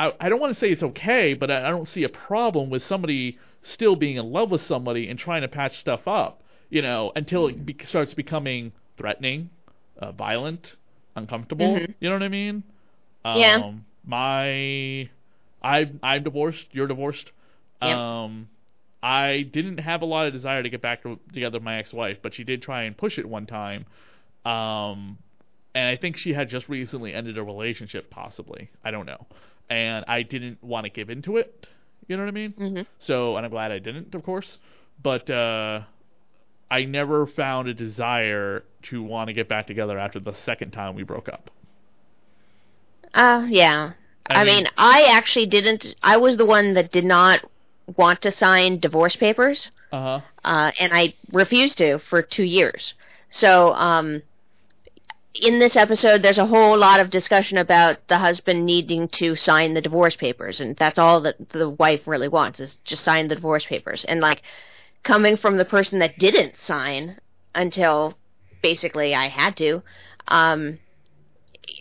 [0.00, 2.70] I, I don't want to say it's okay, but I, I don't see a problem
[2.70, 6.42] with somebody still being in love with somebody and trying to patch stuff up.
[6.70, 9.50] You know, until it be, starts becoming threatening,
[9.98, 10.74] uh, violent,
[11.14, 11.76] uncomfortable.
[11.76, 11.94] Mhm.
[12.00, 12.62] You know what I mean?
[13.24, 13.72] Um, Yeah.
[14.04, 15.08] My,
[15.62, 16.66] I I'm divorced.
[16.72, 17.30] You're divorced.
[17.82, 17.96] Yep.
[17.96, 18.48] Um,
[19.02, 22.18] I didn't have a lot of desire to get back to, together with my ex-wife,
[22.22, 23.86] but she did try and push it one time.
[24.44, 25.18] Um,
[25.74, 28.70] and I think she had just recently ended a relationship, possibly.
[28.84, 29.26] I don't know.
[29.70, 31.66] And I didn't want to give into it.
[32.08, 32.52] You know what I mean?
[32.52, 32.86] Mhm.
[32.98, 34.58] So, and I'm glad I didn't, of course.
[35.02, 35.82] But uh,
[36.70, 40.94] I never found a desire to want to get back together after the second time
[40.94, 41.50] we broke up.
[43.14, 43.92] Uh, yeah.
[44.28, 45.94] I I, mean- mean, I actually didn't.
[46.02, 47.40] I was the one that did not
[47.96, 50.20] want to sign divorce papers, Uh huh.
[50.44, 52.94] uh, and I refused to for two years.
[53.30, 54.22] So, um,
[55.34, 59.72] in this episode, there's a whole lot of discussion about the husband needing to sign
[59.74, 63.34] the divorce papers, and that's all that the wife really wants is just sign the
[63.34, 64.04] divorce papers.
[64.04, 64.42] And like,
[65.02, 67.18] coming from the person that didn't sign
[67.54, 68.14] until
[68.62, 69.82] basically I had to,
[70.28, 70.78] um,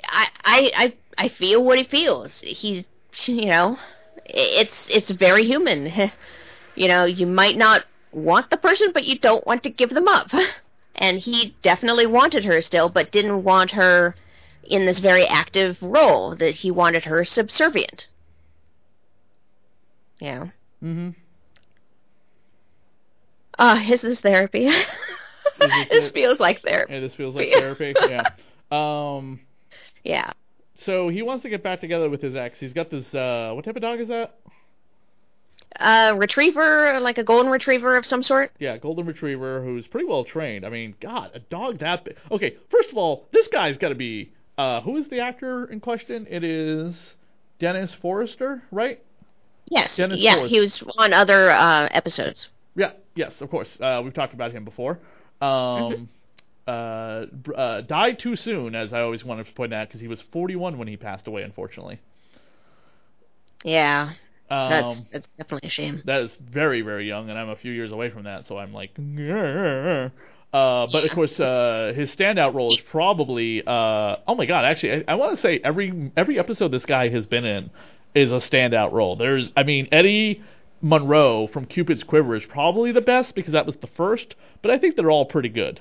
[0.09, 2.39] I, I, I, I feel what he feels.
[2.41, 2.85] He's,
[3.25, 3.77] you know,
[4.25, 5.91] it's, it's very human.
[6.75, 10.07] you know, you might not want the person, but you don't want to give them
[10.07, 10.31] up.
[10.93, 14.13] And he definitely wanted her still, but didn't want her
[14.63, 18.07] in this very active role, that he wanted her subservient.
[20.19, 20.47] Yeah.
[20.83, 21.11] Mm-hmm.
[23.57, 24.65] Ah, is this therapy?
[25.59, 26.13] this this it?
[26.13, 26.93] feels like therapy.
[26.93, 27.93] Yeah, this feels like therapy.
[28.07, 28.29] yeah.
[28.71, 29.39] Um.
[30.03, 30.31] Yeah.
[30.85, 32.59] So he wants to get back together with his ex.
[32.59, 33.13] He's got this.
[33.13, 34.35] Uh, what type of dog is that?
[35.79, 38.51] Uh, retriever, like a golden retriever of some sort.
[38.59, 40.65] Yeah, golden retriever who's pretty well trained.
[40.65, 42.17] I mean, God, a dog that big.
[42.29, 44.31] Okay, first of all, this guy's got to be.
[44.57, 46.27] Uh, who is the actor in question?
[46.29, 46.95] It is
[47.57, 49.01] Dennis Forrester, right?
[49.65, 49.95] Yes.
[49.95, 50.49] Dennis yeah, Ford.
[50.49, 52.47] he was on other uh, episodes.
[52.75, 53.69] Yeah, yes, of course.
[53.79, 54.99] Uh, we've talked about him before.
[55.41, 56.09] Um,
[56.67, 60.21] uh, uh, died too soon, as I always wanted to point out, because he was
[60.21, 61.99] 41 when he passed away, unfortunately.
[63.63, 64.13] Yeah,
[64.67, 66.01] that's Um, that's definitely a shame.
[66.05, 68.73] that is very, very young, and I'm a few years away from that, so I'm
[68.73, 70.11] like, "Grr."
[70.53, 75.05] uh, but of course, uh, his standout role is probably, uh, oh my god, actually,
[75.07, 77.69] I, I want to say every every episode this guy has been in
[78.15, 79.15] is a standout role.
[79.15, 80.41] There's, I mean, Eddie
[80.81, 84.77] Monroe from Cupid's Quiver is probably the best because that was the first, but I
[84.77, 85.79] think they're all pretty good.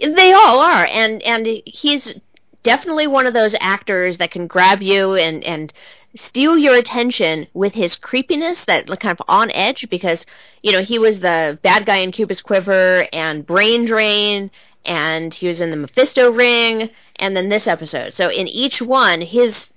[0.00, 2.20] They all are, and and he's
[2.62, 5.72] definitely one of those actors that can grab you and and
[6.14, 9.88] steal your attention with his creepiness, that kind of on edge.
[9.90, 10.26] Because
[10.62, 14.50] you know he was the bad guy in Cupid's Quiver and Brain Drain,
[14.84, 18.14] and he was in the Mephisto Ring, and then this episode.
[18.14, 19.70] So in each one, his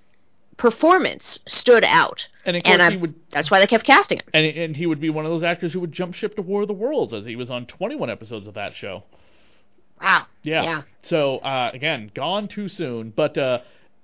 [0.57, 4.25] performance stood out, And and he would that's why they kept casting him.
[4.33, 6.61] and and he would be one of those actors who would jump ship to War
[6.61, 9.03] of the Worlds, as he was on 21 episodes of that show.
[10.01, 10.25] Wow.
[10.43, 10.63] Yeah.
[10.63, 10.81] Yeah.
[11.03, 13.11] So uh, again, gone too soon.
[13.15, 13.59] But uh,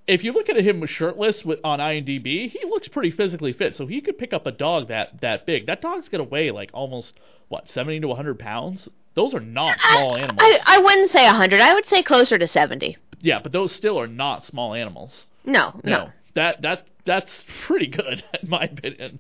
[0.08, 3.76] if you look at him with shirtless with on IMDb, he looks pretty physically fit.
[3.76, 5.68] So he could pick up a dog that that big.
[5.68, 7.14] That dog's gonna weigh like almost
[7.50, 8.88] what 70 to 100 pounds.
[9.16, 10.40] Those are not small I, animals.
[10.40, 11.60] I, I wouldn't say 100.
[11.60, 12.98] I would say closer to 70.
[13.22, 15.26] yeah, but those still are not small animals.
[15.44, 16.12] No, no.
[16.36, 19.20] That that that's pretty good in my opinion.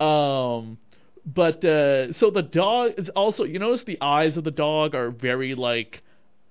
[0.00, 0.78] Um
[1.26, 5.10] but uh so the dog is also you notice the eyes of the dog are
[5.10, 6.02] very like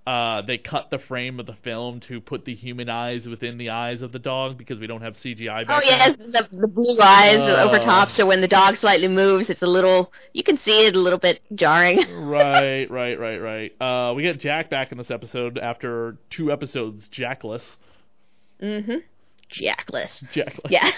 [0.07, 3.69] uh they cut the frame of the film to put the human eyes within the
[3.69, 6.31] eyes of the dog because we don't have CGI Oh back yes, then.
[6.31, 7.67] the, the blue eyes Oh.
[7.67, 8.11] over top.
[8.11, 10.11] So when the dog slightly moves, it's a little.
[10.33, 11.99] You can see it a little bit jarring.
[12.27, 13.81] right, right, right, right.
[13.81, 17.63] Uh we get Jack back in this episode after two episodes Jackless.
[18.61, 18.97] mm-hmm.
[19.49, 20.23] Jackless.
[20.31, 20.69] Jackless.
[20.71, 20.89] Yeah.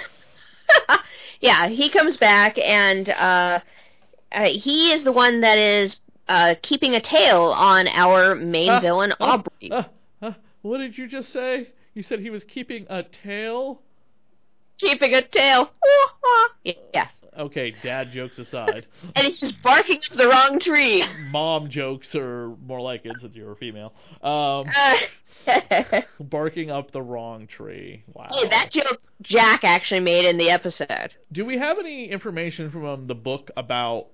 [1.40, 3.60] yeah, he comes back and uh,
[4.32, 8.80] uh, he is the one that is uh, keeping a tail on our main Ah,
[8.80, 9.70] villain Aubrey.
[9.72, 9.88] ah,
[10.22, 10.36] ah.
[10.62, 11.70] what did you just say?
[11.94, 13.82] You said he was keeping a tail?
[14.78, 15.72] keeping a tail.
[16.64, 17.12] yes.
[17.38, 18.86] Okay, dad jokes aside.
[19.16, 21.04] And he's just barking up the wrong tree.
[21.30, 23.94] Mom jokes are more like it since you're a female.
[24.22, 24.66] Um,
[25.48, 28.04] Uh, barking up the wrong tree.
[28.14, 28.28] Wow.
[28.50, 31.16] that joke Jack actually made in the episode.
[31.32, 34.08] Do we have any information from um, the book about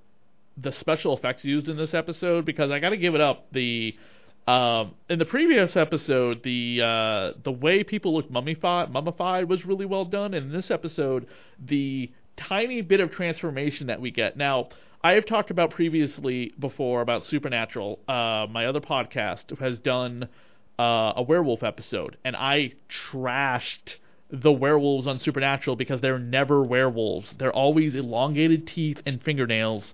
[0.58, 2.46] the special effects used in this episode?
[2.46, 3.48] Because I got to give it up.
[3.52, 3.96] The
[4.48, 9.86] um, in the previous episode, the uh, the way people looked mummified, mummified was really
[9.86, 10.34] well done.
[10.34, 11.28] And in this episode,
[11.66, 14.36] the tiny bit of transformation that we get.
[14.36, 14.70] Now,
[15.04, 18.00] I have talked about previously before about Supernatural.
[18.08, 20.28] Uh, my other podcast has done
[20.80, 22.74] uh, a werewolf episode, and I
[23.12, 23.96] trashed
[24.32, 27.34] the werewolves on Supernatural because they're never werewolves.
[27.38, 29.94] They're always elongated teeth and fingernails,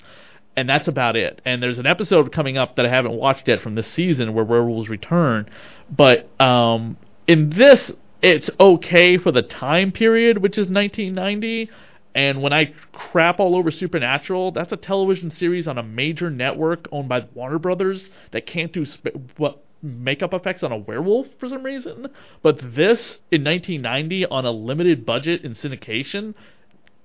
[0.60, 1.42] and that's about it.
[1.46, 4.44] And there's an episode coming up that I haven't watched yet from this season where
[4.44, 5.50] werewolves return,
[5.90, 11.70] but um, in this, it's okay for the time period, which is 1990.
[12.14, 16.90] And when I crap all over Supernatural, that's a television series on a major network
[16.92, 21.48] owned by Warner Brothers that can't do sp- what makeup effects on a werewolf for
[21.48, 22.08] some reason.
[22.42, 26.34] But this in 1990 on a limited budget in syndication,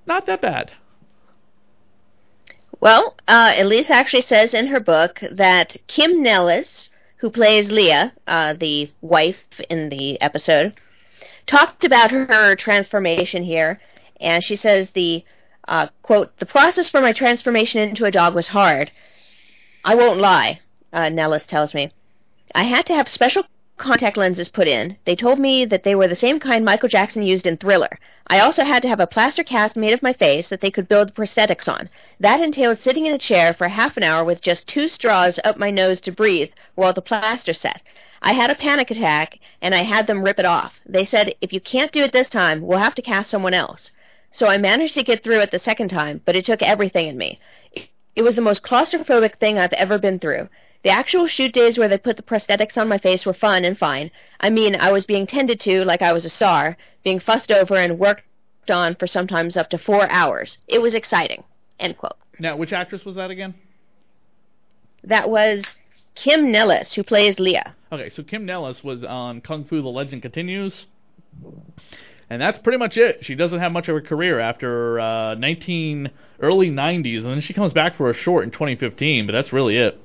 [0.07, 0.73] not that bad.
[2.81, 8.55] Well, uh, Alyse actually says in her book that Kim Nellis, who plays Leah, uh,
[8.55, 10.75] the wife in the episode,
[11.47, 13.81] talked about her transformation here,
[14.21, 15.25] and she says the
[15.67, 18.91] uh, quote the process for my transformation into a dog was hard.
[19.85, 20.61] I won't lie,
[20.93, 21.91] uh, Nellis tells me.
[22.55, 23.45] I had to have special
[23.77, 24.97] contact lenses put in.
[25.05, 27.99] They told me that they were the same kind Michael Jackson used in Thriller.
[28.29, 30.89] I also had to have a plaster cast made of my face that they could
[30.89, 31.91] build prosthetics on.
[32.21, 35.59] That entailed sitting in a chair for half an hour with just two straws up
[35.59, 37.83] my nose to breathe while the plaster set.
[38.23, 40.81] I had a panic attack and I had them rip it off.
[40.87, 43.91] They said, if you can't do it this time, we'll have to cast someone else.
[44.31, 47.19] So I managed to get through it the second time, but it took everything in
[47.19, 47.39] me.
[48.17, 50.49] It was the most claustrophobic thing I've ever been through.
[50.85, 53.77] The actual shoot days where they put the prosthetics on my face were fun and
[53.77, 54.11] fine.
[54.41, 57.75] I mean, I was being tended to like I was a star, being fussed over
[57.75, 58.25] and worked
[58.71, 60.59] on for sometimes up to four hours.
[60.69, 61.43] It was exciting.
[61.81, 62.19] End quote.
[62.39, 63.55] Now, which actress was that again?
[65.03, 65.65] That was
[66.15, 67.75] Kim Nellis, who plays Leah.
[67.91, 70.85] Okay, so Kim Nellis was on Kung Fu: The Legend Continues.
[72.29, 73.25] And that's pretty much it.
[73.25, 76.11] She doesn't have much of a career after uh, 19
[76.41, 79.27] early 90s, and then she comes back for a short in 2015.
[79.27, 79.99] But that's really it.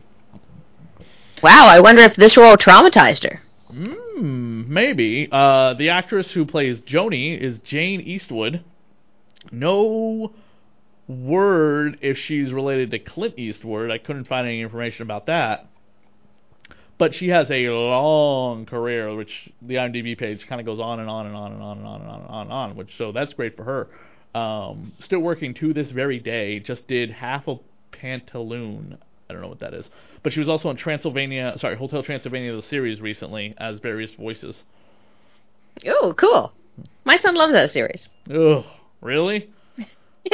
[1.41, 3.41] Wow, I wonder if this role traumatized her.
[3.67, 5.29] Hmm, maybe.
[5.31, 8.63] Uh, the actress who plays Joni is Jane Eastwood.
[9.51, 10.33] No
[11.07, 13.89] word if she's related to Clint Eastwood.
[13.89, 15.65] I couldn't find any information about that.
[16.97, 21.09] But she has a long career, which the IMDb page kind of goes on and
[21.09, 22.75] on and on and on and on and on and on and on.
[22.75, 24.39] Which so that's great for her.
[24.39, 26.59] Um, still working to this very day.
[26.59, 27.55] Just did half a
[27.93, 28.97] Pantaloon.
[29.29, 29.89] I don't know what that is.
[30.23, 34.63] But she was also on Transylvania, sorry, Hotel Transylvania, the series recently, as various voices.
[35.87, 36.51] Oh, cool.
[37.05, 38.07] My son loves that series.
[38.31, 38.63] Oh,
[39.01, 39.49] really?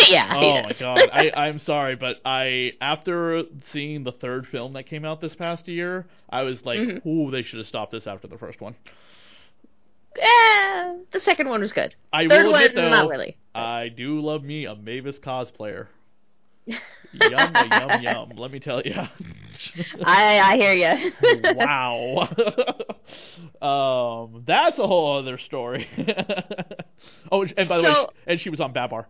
[0.09, 0.29] yeah.
[0.33, 1.09] Oh my god.
[1.13, 5.67] I, I'm sorry, but I after seeing the third film that came out this past
[5.67, 7.05] year, I was like, Mhm.
[7.05, 8.75] ooh, they should have stopped this after the first one.
[10.19, 11.93] Eh, the second one was good.
[12.11, 13.37] I Third will admit, one, though, not really.
[13.53, 15.87] I do love me a Mavis cosplayer.
[16.65, 18.29] Yum, yum, yum.
[18.37, 18.95] Let me tell you.
[20.03, 21.11] I I hear you.
[21.55, 22.29] wow.
[24.31, 25.87] um, that's a whole other story.
[27.31, 29.07] oh, and by the way, and she was on Babar.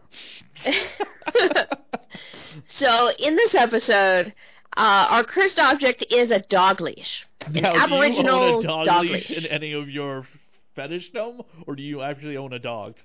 [2.66, 4.34] so in this episode,
[4.78, 8.86] uh, our cursed object is a dog leash, an Now, Aboriginal you own a dog,
[8.86, 9.46] dog leash, leash.
[9.46, 10.28] in any of your
[10.76, 12.96] fetish fetishdom, or do you actually own a dog?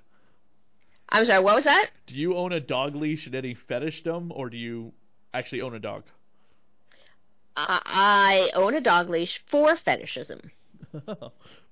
[1.11, 1.89] I'm sorry, what was that?
[2.07, 4.93] Do you own a dog leash in any fetishdom, or do you
[5.33, 6.03] actually own a dog?
[7.57, 10.51] Uh, I own a dog leash for fetishism.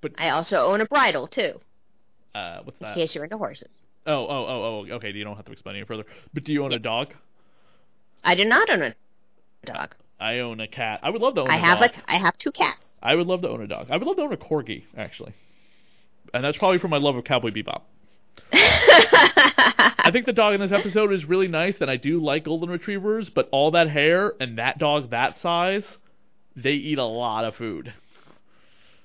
[0.02, 1.60] but I also own a bridle too,
[2.36, 2.90] uh, what's that?
[2.90, 3.80] in case you're into horses.
[4.06, 4.94] Oh, oh, oh, oh.
[4.96, 6.04] Okay, you don't have to explain any further.
[6.34, 7.14] But do you own a dog?
[8.24, 8.96] I do not own a
[9.66, 9.96] dog.
[10.20, 11.00] I own a cat.
[11.04, 11.92] I would love to own I a have dog.
[11.92, 12.96] like I have two cats.
[13.02, 13.88] I would love to own a dog.
[13.90, 15.34] I would love to own a corgi, actually.
[16.34, 17.82] And that's probably from my love of Cowboy Bebop.
[18.54, 22.70] I think the dog in this episode is really nice, and I do like golden
[22.70, 25.84] retrievers, but all that hair and that dog that size,
[26.56, 27.94] they eat a lot of food.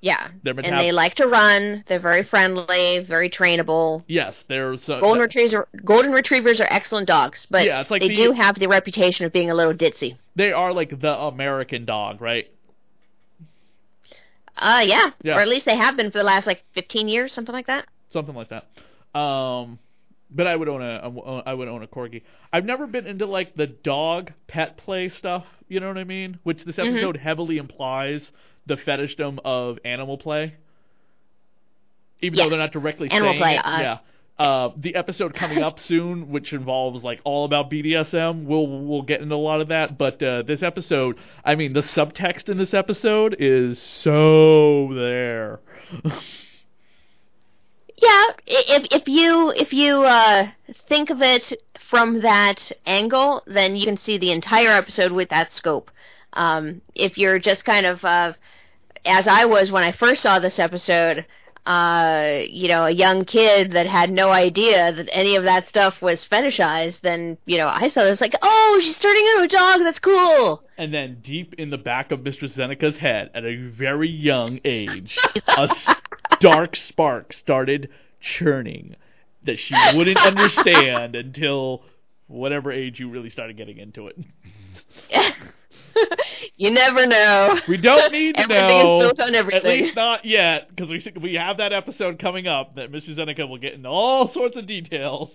[0.00, 1.84] yeah, They're and they like to run.
[1.86, 4.02] They're very friendly, very trainable.
[4.06, 8.08] Yes, there's uh, Golden retrievers, are, golden retrievers are excellent dogs, but Yeah, like they
[8.08, 10.16] the- do have the reputation of being a little ditzy.
[10.36, 12.46] they are like the American dog, right?
[14.56, 15.10] Uh, yeah.
[15.22, 15.36] Yeah.
[15.36, 17.86] or at least they have been for the last like 15 years, something like that.
[18.12, 18.66] something like that.
[19.14, 19.78] Um,
[20.30, 22.22] but I would own a I would own a corgi.
[22.52, 25.44] I've never been into like the dog pet play stuff.
[25.68, 26.38] You know what I mean?
[26.42, 26.94] Which this Mm-hmm.
[26.96, 28.32] episode heavily implies
[28.66, 30.54] the fetishdom of animal play,
[32.20, 33.58] even though they're not directly Animal saying play, it.
[33.64, 33.98] uh, yeah.
[34.36, 39.20] Uh, the episode coming up soon, which involves like all about BDSM, we'll we'll get
[39.20, 39.96] into a lot of that.
[39.96, 45.60] But uh, this episode, I mean, the subtext in this episode is so there.
[47.96, 50.48] Yeah, if if you if you uh,
[50.88, 55.52] think of it from that angle, then you can see the entire episode with that
[55.52, 55.90] scope.
[56.32, 58.32] Um, if you're just kind of uh,
[59.04, 61.26] as I was when I first saw this episode,
[61.66, 66.02] uh, you know, a young kid that had no idea that any of that stuff
[66.02, 69.80] was fetishized, then you know, I saw this like, oh, she's turning into a dog.
[69.80, 70.62] That's cool.
[70.76, 72.50] And then deep in the back of Mr.
[72.50, 75.16] Seneca's head, at a very young age,
[75.46, 75.68] a
[76.40, 77.88] dark spark started
[78.20, 78.96] churning
[79.44, 81.82] that she wouldn't understand until
[82.26, 84.18] whatever age you really started getting into it.
[86.56, 87.58] you never know.
[87.68, 88.98] We don't need to Everything is know.
[89.00, 89.58] built on everything.
[89.58, 93.14] At least not yet, because we we have that episode coming up that Mr.
[93.14, 95.30] Seneca will get into all sorts of details.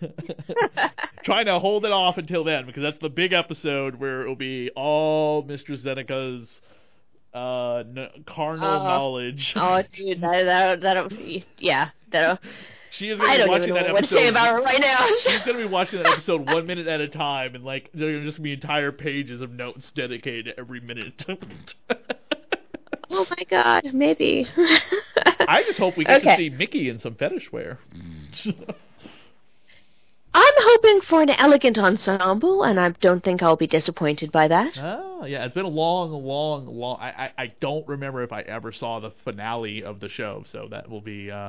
[1.24, 4.36] Trying to hold it off until then, because that's the big episode where it will
[4.36, 5.80] be all Mr.
[5.80, 6.60] Seneca's
[7.36, 9.52] uh, n- carnal Uh, knowledge.
[9.56, 11.12] Oh, dude, that that that'll
[11.58, 12.38] yeah, that'll.
[12.90, 14.16] she is gonna I be don't watching that know what to episode.
[14.16, 15.06] say about her right now.
[15.22, 18.22] She's gonna be watching that episode one minute at a time, and like there are
[18.22, 21.24] just gonna be entire pages of notes dedicated to every minute.
[23.10, 24.46] oh my god, maybe.
[25.48, 27.78] I just hope we get to see Micki in some fetish wear.
[30.38, 34.76] I'm hoping for an elegant ensemble, and I don't think I'll be disappointed by that.
[34.76, 36.98] oh, yeah, it's been a long, long, long.
[37.00, 40.68] I, I, I don't remember if I ever saw the finale of the show, so
[40.70, 41.30] that will be.
[41.30, 41.48] Uh,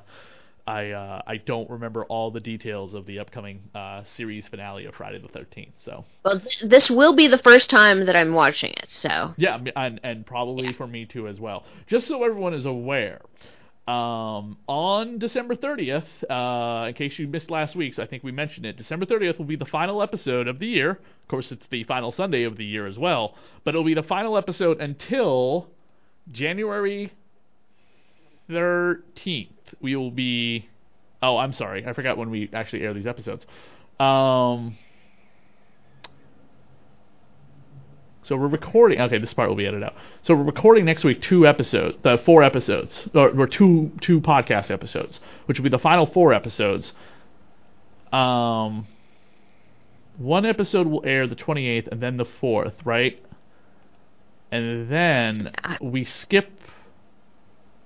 [0.66, 4.96] I uh, I don't remember all the details of the upcoming uh, series finale of
[4.96, 5.74] Friday the Thirteenth.
[5.84, 9.60] So Well, th- this will be the first time that I'm watching it, so yeah,
[9.76, 11.64] and and probably for me too as well.
[11.88, 13.22] Just so everyone is aware,
[13.88, 18.66] um, on December 30th, uh, in case you missed last week's, I think we mentioned
[18.66, 18.76] it.
[18.76, 20.92] December 30th will be the final episode of the year.
[20.92, 24.04] Of course, it's the final Sunday of the year as well, but it'll be the
[24.04, 25.70] final episode until
[26.32, 27.14] January
[28.50, 29.48] 13th.
[29.82, 30.68] we will be.
[31.22, 31.86] Oh, I'm sorry.
[31.86, 33.46] I forgot when we actually air these episodes.
[34.00, 34.78] Um.
[38.28, 39.00] So we're recording.
[39.00, 39.96] Okay, this part will be edited out.
[40.22, 44.70] So we're recording next week two episodes, the four episodes, or, or two two podcast
[44.70, 46.92] episodes, which will be the final four episodes.
[48.12, 48.86] Um,
[50.18, 53.18] one episode will air the 28th, and then the fourth, right?
[54.52, 56.50] And then we skip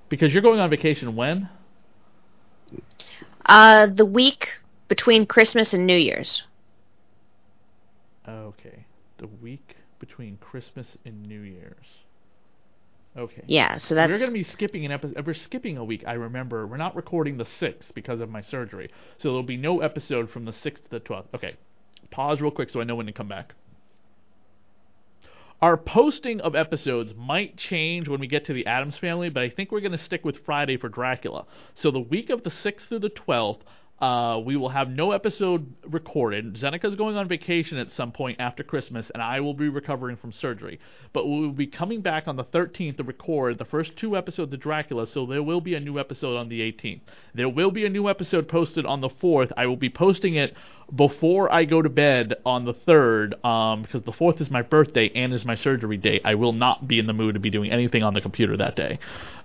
[0.09, 1.49] because you're going on vacation when?
[3.45, 6.41] Uh, the week between Christmas and New Year's.
[8.27, 8.85] Okay,
[9.19, 9.70] the week
[10.01, 11.85] between Christmas and New Year's.
[13.15, 13.43] Okay.
[13.45, 15.25] Yeah, so that's We're going to be skipping an episode.
[15.25, 16.03] We're skipping a week.
[16.07, 18.89] I remember we're not recording the sixth because of my surgery,
[19.19, 21.29] so there'll be no episode from the sixth to the twelfth.
[21.33, 21.55] Okay,
[22.09, 23.53] pause real quick so I know when to come back.
[25.61, 29.49] Our posting of episodes might change when we get to the Addams family, but I
[29.49, 31.45] think we're going to stick with Friday for Dracula.
[31.75, 33.59] So the week of the 6th through the 12th,
[34.01, 36.55] uh, we will have no episode recorded.
[36.55, 40.33] Zenica's going on vacation at some point after Christmas, and I will be recovering from
[40.33, 40.79] surgery.
[41.13, 44.53] But we will be coming back on the 13th to record the first two episodes
[44.53, 47.01] of Dracula, so there will be a new episode on the 18th.
[47.35, 49.51] There will be a new episode posted on the 4th.
[49.55, 50.55] I will be posting it
[50.95, 55.09] before I go to bed on the 3rd, um, because the 4th is my birthday
[55.13, 56.23] and is my surgery date.
[56.25, 58.75] I will not be in the mood to be doing anything on the computer that
[58.75, 58.99] day.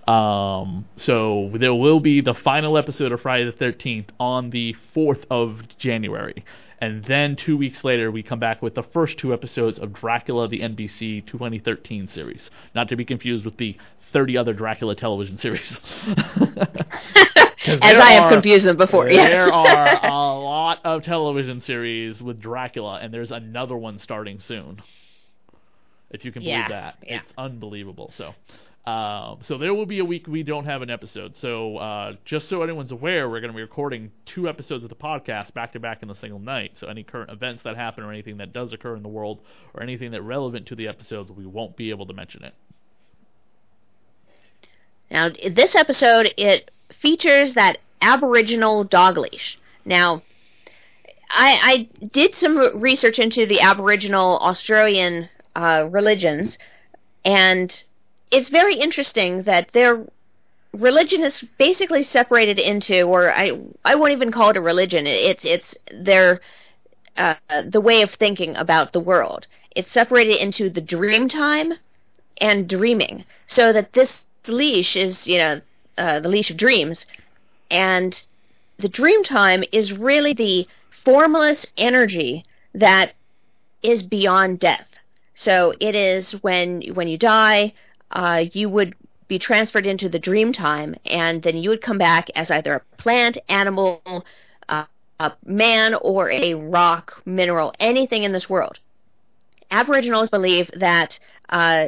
[0.07, 5.25] Um, so there will be the final episode of Friday the 13th on the 4th
[5.29, 6.45] of January.
[6.79, 10.47] And then two weeks later, we come back with the first two episodes of Dracula,
[10.47, 12.49] the NBC 2013 series.
[12.75, 13.75] Not to be confused with the
[14.13, 15.79] 30 other Dracula television series.
[16.07, 19.05] as I have are- confused them before.
[19.05, 19.13] there
[19.47, 19.49] Yes.
[19.51, 24.81] are a lot of television series with Dracula, and there's another one starting soon.
[26.11, 27.17] If you can believe Yeah, that, yeah.
[27.21, 28.13] it's unbelievable.
[28.15, 28.33] So,
[28.87, 31.35] um, so there will be a week we don't have an episode.
[31.35, 34.95] So, uh, just so anyone's aware, we're going to be recording two episodes of the
[34.95, 36.71] podcast back to back in a single night.
[36.77, 39.41] So, any current events that happen or anything that does occur in the world
[39.73, 42.53] or anything that relevant to the episodes, we won't be able to mention it.
[45.11, 49.59] Now, this episode it features that Aboriginal dog leash.
[49.83, 50.23] Now,
[51.29, 55.27] I, I did some research into the Aboriginal Australian
[55.57, 56.57] uh, religions,
[57.25, 57.83] and
[58.31, 60.05] it's very interesting that their
[60.73, 65.05] religion is basically separated into, or I I won't even call it a religion.
[65.07, 66.41] It's it's their
[67.17, 69.47] uh, the way of thinking about the world.
[69.75, 71.73] It's separated into the dream time
[72.39, 75.61] and dreaming, so that this leash is you know
[75.97, 77.05] uh, the leash of dreams,
[77.71, 78.21] and
[78.77, 80.67] the dream time is really the
[81.03, 83.13] formless energy that
[83.81, 84.89] is beyond death.
[85.33, 87.73] So it is when when you die,
[88.11, 88.95] uh, you would
[89.27, 92.95] be transferred into the dream time, and then you would come back as either a
[92.97, 94.01] plant, animal,
[94.69, 94.85] uh,
[95.19, 98.79] a man, or a rock, mineral, anything in this world.
[99.69, 101.87] Aboriginals believe that uh,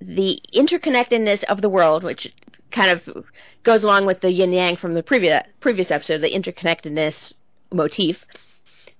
[0.00, 2.34] the interconnectedness of the world, which
[2.70, 3.26] kind of
[3.62, 7.34] goes along with the yin yang from the previous previous episode, the interconnectedness
[7.72, 8.24] motif.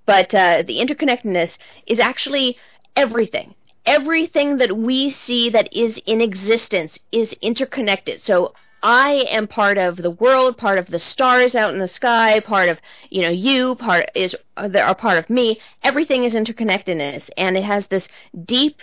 [0.06, 1.56] But uh, the interconnectedness
[1.86, 2.56] is actually
[2.96, 3.54] everything.
[3.90, 8.20] Everything that we see that is in existence is interconnected.
[8.20, 12.38] So I am part of the world, part of the stars out in the sky,
[12.38, 12.80] part of
[13.10, 15.58] you know you, part is are part of me.
[15.82, 18.06] Everything is interconnectedness, and it has this
[18.44, 18.80] deep,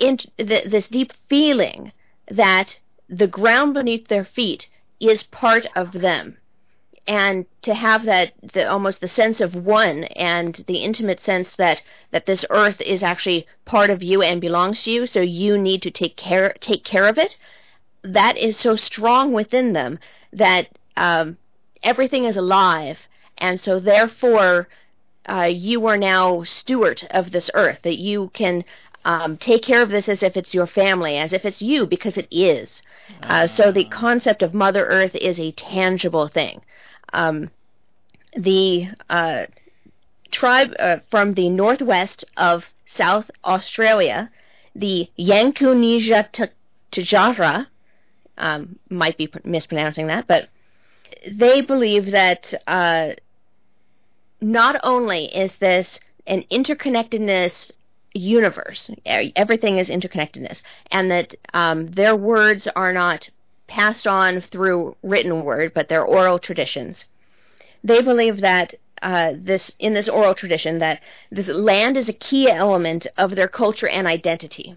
[0.00, 1.92] in, th- this deep feeling
[2.26, 6.38] that the ground beneath their feet is part of them
[7.08, 11.82] and to have that the almost the sense of one and the intimate sense that
[12.10, 15.80] that this earth is actually part of you and belongs to you so you need
[15.82, 17.34] to take care take care of it
[18.02, 19.98] that is so strong within them
[20.32, 21.38] that um,
[21.82, 24.68] everything is alive and so therefore
[25.28, 28.64] uh, you are now steward of this earth that you can
[29.04, 32.18] um, take care of this as if it's your family, as if it's you, because
[32.18, 32.82] it is.
[33.22, 36.60] Uh, so the concept of Mother Earth is a tangible thing.
[37.12, 37.50] Um,
[38.36, 39.46] the uh,
[40.30, 44.30] tribe uh, from the northwest of South Australia,
[44.74, 46.44] the Yankuneja T-
[46.92, 47.66] Tjara,
[48.36, 50.48] um, might be mispronouncing that, but
[51.30, 53.10] they believe that uh,
[54.40, 57.72] not only is this an interconnectedness
[58.14, 63.28] universe, everything is interconnectedness, and that um, their words are not
[63.68, 67.04] passed on through written word, but they're oral traditions.
[67.84, 71.00] They believe that uh, this in this oral tradition that
[71.30, 74.76] this land is a key element of their culture and identity.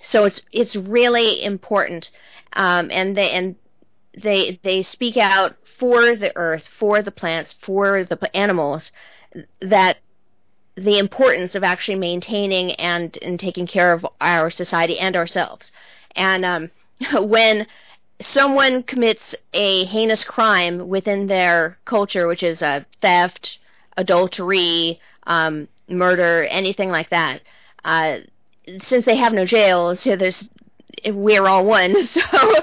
[0.00, 2.10] So it's it's really important,
[2.54, 3.56] um, and they and
[4.16, 8.92] they they speak out for the earth, for the plants, for the animals
[9.60, 9.98] that
[10.76, 15.72] the importance of actually maintaining and, and taking care of our society and ourselves.
[16.16, 16.70] And um,
[17.20, 17.66] when
[18.20, 23.58] someone commits a heinous crime within their culture, which is uh, theft,
[23.96, 27.40] adultery, um, murder, anything like that,
[27.84, 28.18] uh,
[28.82, 30.48] since they have no jails, so there's
[31.06, 31.94] we're all one.
[32.06, 32.54] So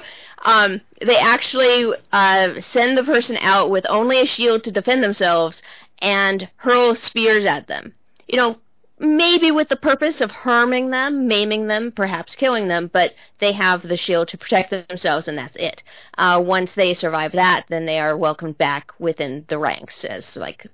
[0.46, 5.62] um, they actually uh, send the person out with only a shield to defend themselves
[6.00, 7.94] and hurl spears at them.
[8.28, 8.58] You know,
[9.00, 13.84] maybe with the purpose of harming them, maiming them, perhaps killing them, but they have
[13.84, 15.84] the shield to protect themselves, and that's it.
[16.18, 20.68] Uh, once they survive that, then they are welcomed back within the ranks as like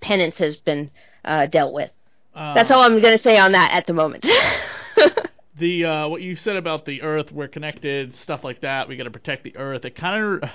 [0.00, 0.90] penance has been
[1.24, 1.90] uh, dealt with.
[2.34, 4.26] Uh, That's all I'm going to say on that at the moment.
[5.58, 8.88] the uh, what you said about the Earth, we're connected, stuff like that.
[8.88, 9.84] We got to protect the Earth.
[9.84, 10.50] It kind of,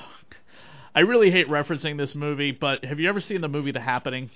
[0.95, 4.29] I really hate referencing this movie, but have you ever seen the movie The Happening?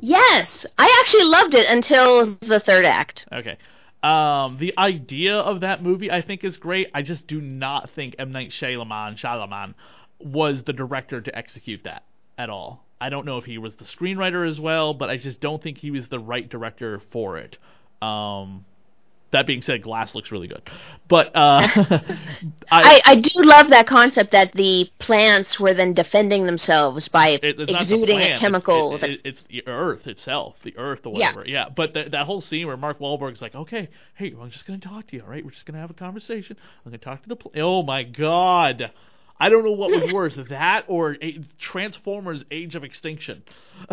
[0.00, 3.26] Yes, I actually loved it until the third act.
[3.32, 3.58] Okay.
[4.02, 6.88] Um, the idea of that movie, I think, is great.
[6.94, 9.74] I just do not think M Night Shyamalan, Shyamalan
[10.20, 12.04] was the director to execute that
[12.38, 12.84] at all.
[13.00, 15.78] I don't know if he was the screenwriter as well, but I just don't think
[15.78, 17.58] he was the right director for it.
[18.00, 18.64] Um,
[19.36, 20.62] that being said, Glass looks really good,
[21.08, 21.66] but uh,
[22.70, 27.44] I, I do love that concept that the plants were then defending themselves by it-
[27.44, 28.96] it's not the exuding plant, a chemical.
[28.96, 31.44] It, it, it's the Earth itself, the Earth or whatever.
[31.46, 31.64] Yeah.
[31.66, 31.68] yeah.
[31.74, 35.06] But th- that whole scene where Mark Wahlberg's like, "Okay, hey, I'm just gonna talk
[35.08, 35.22] to you.
[35.22, 36.56] All right, we're just gonna have a conversation.
[36.84, 37.36] I'm gonna talk to the.
[37.36, 37.52] Pl-.
[37.56, 38.90] Oh my God,
[39.38, 43.42] I don't know what was worse, that or a- Transformers: Age of Extinction.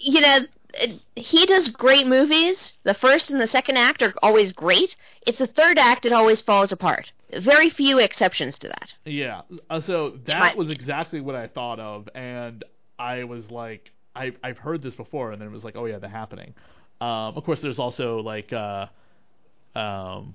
[0.00, 0.38] you know,
[0.74, 2.74] it- he does great movies.
[2.84, 4.96] The first and the second act are always great.
[5.26, 7.12] It's the third act it always falls apart.
[7.32, 8.94] Very few exceptions to that.
[9.04, 9.42] Yeah.
[9.68, 12.64] Uh, so that was exactly what I thought of, and
[12.98, 15.98] I was like, I've I've heard this before, and then it was like, oh yeah,
[15.98, 16.54] the happening.
[17.00, 18.86] Um, of course, there's also like, uh,
[19.76, 20.34] um,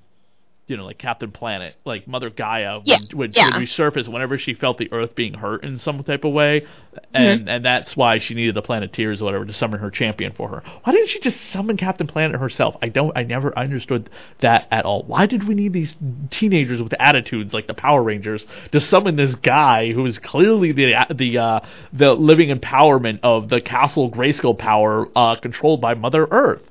[0.66, 3.46] you know, like Captain Planet, like Mother Gaia would, Yeah, would, yeah.
[3.60, 6.66] would resurface whenever she felt the Earth being hurt in some type of way,
[7.14, 7.48] and Mm-hmm.
[7.50, 10.64] and that's why she needed the Planeteers or whatever to summon her champion for her.
[10.84, 12.78] Why didn't she just summon Captain Planet herself?
[12.82, 14.10] I don't, I never understood
[14.40, 15.04] that at all.
[15.04, 15.94] Why did we need these
[16.32, 20.94] teenagers with attitudes like the Power Rangers to summon this guy who is clearly the
[21.14, 21.60] the uh,
[21.92, 26.62] the living empowerment of the Castle Grayskull power uh, controlled by Mother Earth?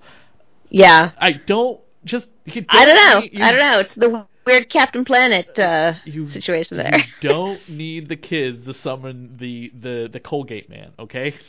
[0.70, 1.11] Yeah.
[1.20, 2.26] I don't just.
[2.68, 3.20] I don't know.
[3.20, 3.78] need- you I don't know.
[3.80, 6.99] It's the weird Captain Planet uh, You- situation there.
[6.99, 11.34] You don't need the kids to summon the the the Colgate man, okay?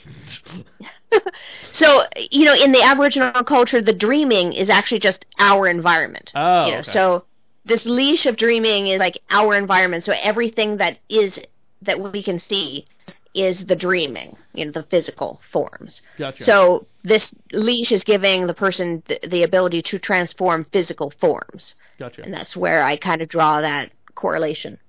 [1.71, 6.31] So, you know, in the Aboriginal culture, the dreaming is actually just our environment.
[6.35, 6.91] Oh, you know, okay.
[6.91, 7.25] so
[7.65, 10.03] this leash of dreaming is like our environment.
[10.03, 11.39] So everything that is
[11.81, 12.85] that we can see
[13.33, 16.01] is the dreaming, you know, the physical forms.
[16.17, 16.43] Gotcha.
[16.43, 22.21] So this leash is giving the person th- the ability to transform physical forms, gotcha.
[22.23, 24.79] and that's where I kind of draw that correlation.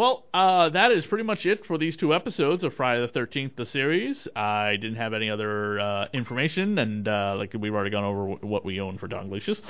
[0.00, 3.56] Well, uh, that is pretty much it for these two episodes of Friday the Thirteenth,
[3.56, 4.26] the series.
[4.34, 8.42] I didn't have any other uh, information, and uh, like we've already gone over wh-
[8.42, 9.60] what we own for Leashes.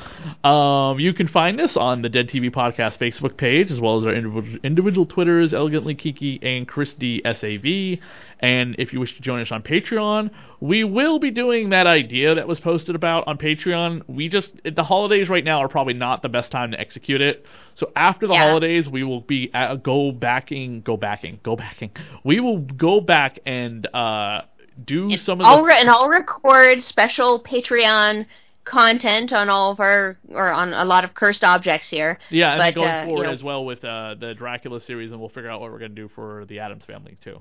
[0.44, 4.06] Um, you can find us on the Dead TV Podcast Facebook page, as well as
[4.06, 7.98] our individual, individual Twitters, Elegantly Kiki and Christy Sav.
[8.40, 10.30] And if you wish to join us on Patreon,
[10.60, 14.02] we will be doing that idea that was posted about on Patreon.
[14.08, 17.44] We just the holidays right now are probably not the best time to execute it.
[17.74, 18.46] So after the Yeah.
[18.48, 21.90] holidays, we will be uh, go backing, go backing, go backing.
[22.24, 24.42] We will go back and uh,
[24.84, 28.24] do some of I'll the re- and I'll record special Patreon
[28.64, 32.18] content on all of our or on a lot of cursed objects here.
[32.30, 35.10] yeah, and but, going uh, you forward know- as well with uh, the Dracula series,
[35.12, 37.40] and we'll figure out what we're gonna do for the Addams family too.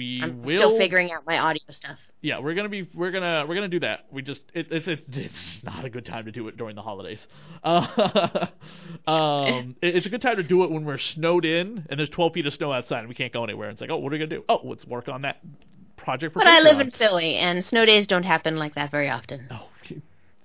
[0.00, 1.98] We I'm will still figuring out my audio stuff.
[2.22, 4.06] yeah, we're gonna be we're gonna we're gonna do that.
[4.10, 6.80] We just it, it's it's it's not a good time to do it during the
[6.80, 7.26] holidays.
[7.62, 8.46] Uh,
[9.06, 12.08] um, it- it's a good time to do it when we're snowed in and there's
[12.08, 13.68] 12 feet of snow outside and we can't go anywhere.
[13.68, 14.44] It's like, oh, what are we gonna do?
[14.48, 15.40] Oh, let's work on that
[15.98, 16.38] project for.
[16.38, 19.48] But I live in Philly, and snow days don't happen like that very often.
[19.50, 19.68] Oh,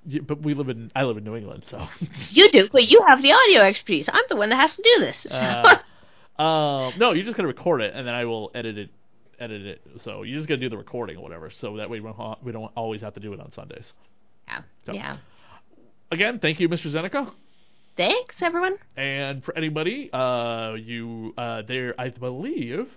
[0.06, 1.88] yeah, but we live in I live in New England, so.
[2.30, 4.10] You do, but you have the audio expertise.
[4.12, 5.26] I'm the one that has to do this.
[5.30, 5.36] So.
[5.36, 5.78] Uh,
[6.38, 8.90] um, no, you're just gonna record it and then I will edit it.
[9.40, 9.82] Edit it.
[10.04, 11.52] So you just gotta do the recording or whatever.
[11.60, 13.86] So that way we don't, we don't always have to do it on Sundays.
[14.48, 14.62] yeah.
[14.86, 15.18] So- yeah.
[16.12, 16.92] Again, thank you, Mr.
[16.94, 17.32] Zeneca.
[17.98, 18.76] Thanks, everyone.
[18.96, 22.88] And for anybody, uh, you uh, there, I believe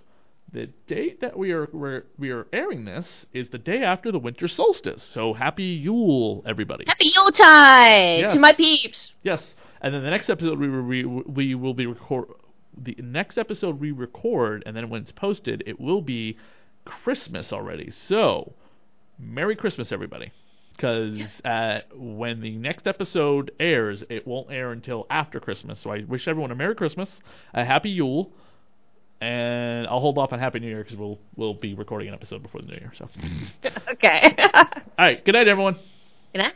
[0.53, 4.19] the date that we are we're, we are airing this is the day after the
[4.19, 5.03] winter solstice.
[5.13, 6.85] So happy Yule, everybody!
[6.87, 8.29] Happy Yuletide Yeah.
[8.33, 9.11] to my peeps.
[9.23, 9.41] Yes,
[9.81, 12.27] and then the next episode we will we, we will be record
[12.81, 16.37] the next episode we record, and then when it's posted, it will be
[16.85, 17.91] Christmas already.
[17.91, 18.53] So,
[19.17, 20.31] Merry Christmas, everybody.
[20.75, 25.81] Because uh, when the next episode airs, it won't air until after Christmas.
[25.81, 27.09] So I wish everyone a Merry Christmas,
[27.53, 28.31] a Happy Yule,
[29.19, 32.41] and I'll hold off on Happy New Year because we'll we'll be recording an episode
[32.41, 32.93] before the New Year.
[32.97, 33.09] So,
[33.91, 34.33] okay.
[34.53, 34.65] all
[34.97, 35.75] right, good night, everyone.
[36.31, 36.53] Good night.